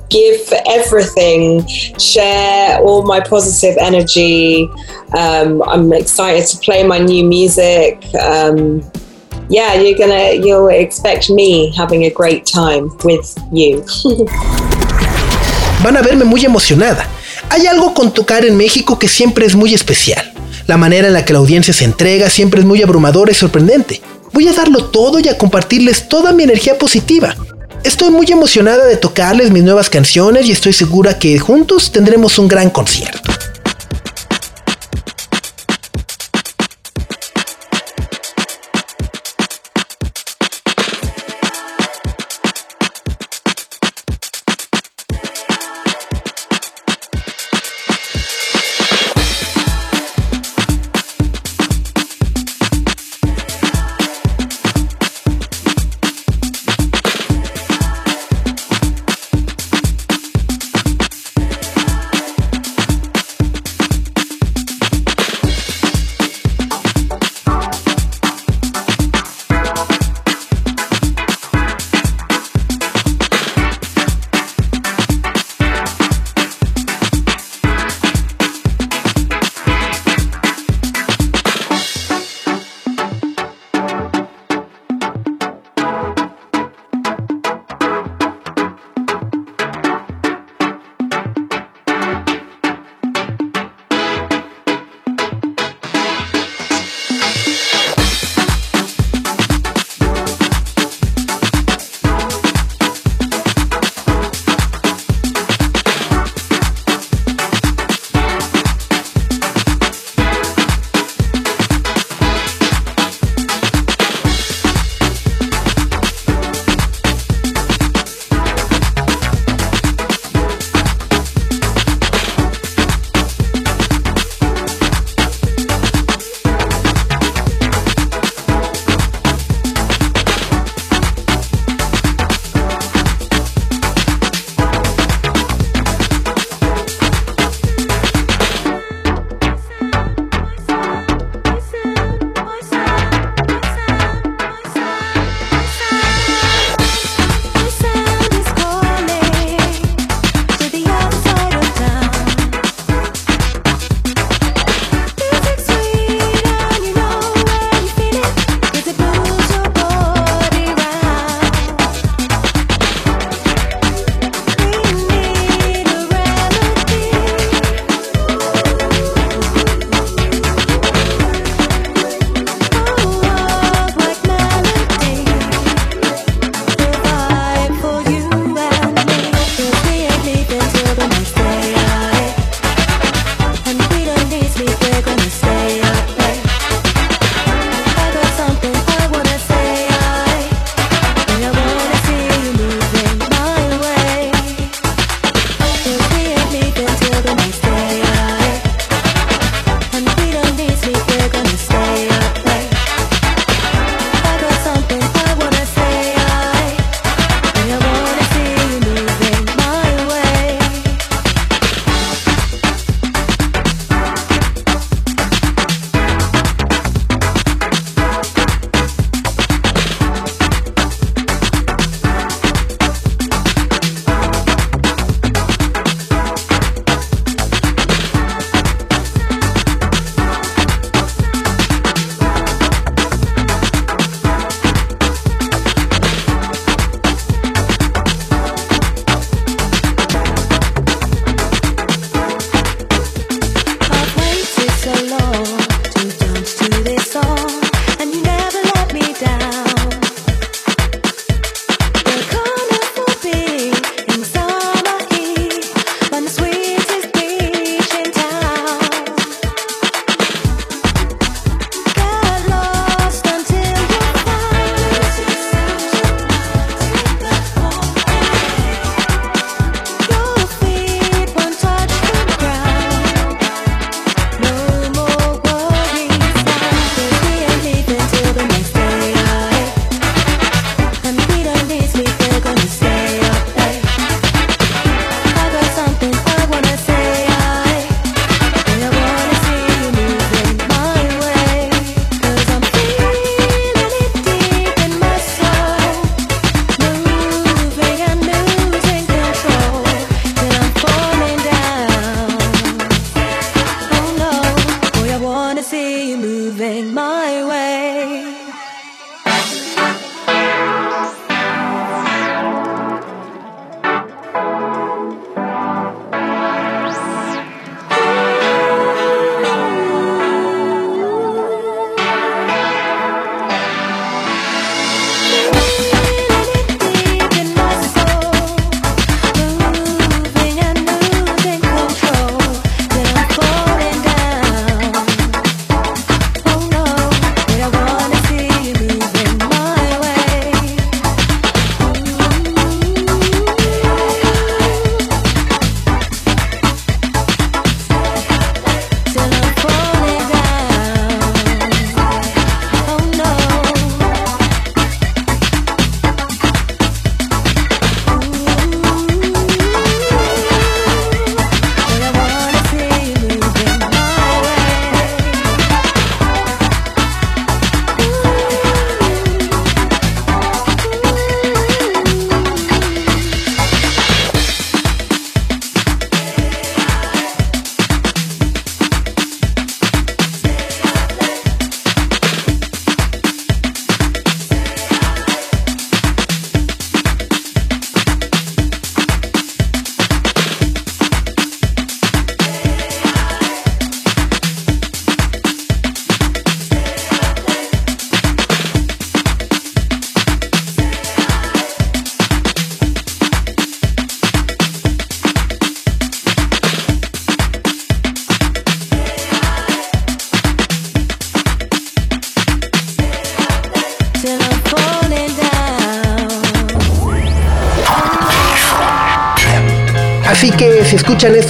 give 0.10 0.54
everything, 0.68 1.66
share 1.68 2.80
all 2.80 3.04
my 3.04 3.20
positive 3.20 3.78
energy. 3.80 4.70
Um, 5.18 5.62
I'm 5.64 5.92
excited 5.94 6.46
to 6.48 6.58
play 6.60 6.84
my 6.84 7.00
new 7.00 7.24
music. 7.24 8.04
Um, 8.16 8.82
yeah, 9.52 9.76
you're 9.76 9.97
gonna 9.97 10.34
you'll 10.34 10.70
expect 10.70 11.30
me 11.30 11.72
having 11.76 12.06
a 12.06 12.10
great 12.10 12.45
time 12.45 12.89
with 13.04 13.36
you. 13.52 13.84
Van 15.84 15.97
a 15.97 16.02
verme 16.02 16.24
muy 16.26 16.45
emocionada. 16.45 17.08
Hay 17.49 17.68
algo 17.68 17.93
con 17.93 18.14
tocar 18.14 18.45
en 18.45 18.56
México 18.56 18.97
que 18.97 19.08
siempre 19.08 19.45
es 19.45 19.56
muy 19.56 19.74
especial. 19.74 20.32
La 20.68 20.78
manera 20.78 21.08
en 21.08 21.14
la 21.14 21.26
que 21.26 21.34
la 21.34 21.39
audiencia 21.39 21.74
se 21.74 21.84
entrega 21.84 22.30
siempre 22.30 22.62
es 22.62 22.66
muy 22.66 22.82
abrumadora 22.82 23.32
y 23.32 23.36
sorprendente. 23.36 23.99
Voy 24.32 24.47
a 24.47 24.54
darlo 24.54 24.86
todo 24.86 25.20
y 25.20 25.28
a 25.28 25.38
compartirles 25.38 26.08
toda 26.08 26.32
mi 26.32 26.43
energía 26.43 26.78
positiva. 26.78 27.36
Estoy 27.84 28.12
muy 28.12 28.28
emocionada 28.32 28.86
de 28.86 28.95
tocarles 28.95 29.52
mis 29.52 29.64
nuevas 29.64 29.89
canciones 29.89 30.45
y 30.45 30.52
estoy 30.52 30.72
segura 30.72 31.18
que 31.18 31.39
juntos 31.39 31.91
tendremos 31.91 32.38
un 32.38 32.47
gran 32.47 32.70
concierto. 32.70 33.31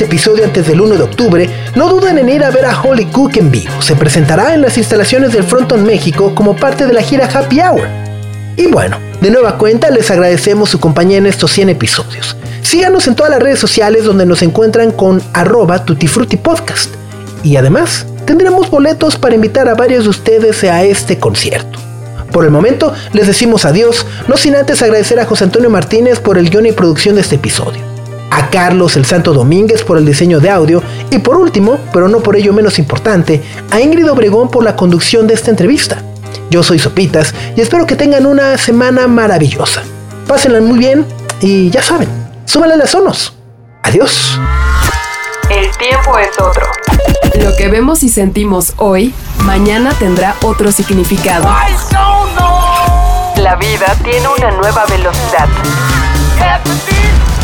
Este 0.02 0.16
episodio 0.16 0.46
antes 0.46 0.66
del 0.66 0.82
1 0.82 0.96
de 0.96 1.04
octubre, 1.04 1.50
no 1.76 1.88
duden 1.88 2.18
en 2.18 2.28
ir 2.28 2.44
a 2.44 2.50
ver 2.50 2.66
a 2.66 2.82
Holly 2.82 3.06
Cook 3.06 3.38
en 3.38 3.52
vivo. 3.52 3.84
Se 3.84 3.96
presentará 3.96 4.56
en 4.56 4.62
las 4.62 4.76
instalaciones 4.80 5.32
del 5.32 5.44
Fronton 5.44 5.84
México 5.84 6.34
como 6.34 6.56
parte 6.56 6.88
de 6.88 6.94
la 6.94 7.04
gira 7.04 7.30
Happy 7.32 7.60
Hour. 7.60 7.88
Y 8.58 8.66
bueno, 8.66 8.98
de 9.22 9.30
nueva 9.30 9.60
cuenta 9.60 9.92
les 9.92 10.10
agradecemos 10.10 10.72
su 10.72 10.80
compañía 10.80 11.20
en 11.20 11.28
estos 11.28 11.52
100 11.52 11.70
episodios. 11.70 12.36
Síganos 12.64 13.06
en 13.06 13.14
todas 13.14 13.30
las 13.30 13.44
redes 13.44 13.60
sociales 13.60 14.04
donde 14.04 14.26
nos 14.26 14.42
encuentran 14.42 14.92
con 14.92 15.22
arroba 15.34 15.86
tutifrutipodcast. 15.86 16.96
Y 17.44 17.58
además, 17.58 18.08
tendremos 18.26 18.72
boletos 18.72 19.18
para 19.18 19.36
invitar 19.36 19.70
a 19.70 19.76
varios 19.76 20.06
de 20.06 20.10
ustedes 20.10 20.64
a 20.64 20.84
este 20.84 21.20
concierto. 21.20 21.78
Por 22.32 22.46
el 22.46 22.50
momento, 22.50 22.92
les 23.14 23.28
decimos 23.28 23.66
adiós, 23.66 24.06
no 24.28 24.36
sin 24.36 24.56
antes 24.56 24.82
agradecer 24.82 25.20
a 25.20 25.26
José 25.26 25.44
Antonio 25.44 25.70
Martínez 25.70 26.20
por 26.20 26.40
el 26.40 26.50
guion 26.50 26.66
y 26.66 26.72
producción 26.72 27.16
de 27.16 27.22
este 27.22 27.36
episodio, 27.36 27.81
a 28.32 28.50
Carlos 28.50 28.96
el 28.96 29.06
Santo 29.06 29.34
Domínguez 29.34 29.84
por 29.84 29.98
el 29.98 30.06
diseño 30.06 30.40
de 30.40 30.50
audio 30.50 30.82
y 31.12 31.20
por 31.20 31.36
último, 31.36 31.78
pero 31.94 32.08
no 32.08 32.22
por 32.22 32.36
ello 32.36 32.54
menos 32.54 32.80
importante, 32.80 33.44
a 33.70 33.80
Ingrid 33.80 34.10
Obregón 34.10 34.50
por 34.50 34.64
la 34.64 34.76
conducción 34.76 35.28
de 35.28 35.36
esta 35.36 35.52
entrevista. 35.52 36.02
Yo 36.50 36.64
soy 36.64 36.80
Sopitas 36.80 37.34
y 37.56 37.62
espero 37.62 37.86
que 37.86 37.96
tengan 37.96 38.26
una 38.26 38.58
semana 38.58 39.08
maravillosa. 39.08 39.84
Pásenla 40.28 40.62
muy 40.62 40.80
bien 40.80 41.06
y 41.42 41.70
ya 41.70 41.84
saben, 41.84 42.10
súbanle 42.46 42.78
las 42.78 42.92
sonos. 42.92 43.34
Adiós. 43.84 44.40
El 45.50 45.70
tiempo 45.78 46.18
es 46.18 46.40
otro. 46.40 46.66
Lo 47.44 47.56
que 47.58 47.68
vemos 47.68 48.04
y 48.04 48.10
sentimos 48.10 48.74
hoy, 48.78 49.14
mañana 49.40 49.94
tendrá 50.00 50.36
otro 50.42 50.72
significado. 50.72 51.50
La 53.38 53.56
vida 53.56 53.96
tiene 54.04 54.28
una 54.28 54.52
nueva 54.52 54.86
velocidad. 54.86 55.48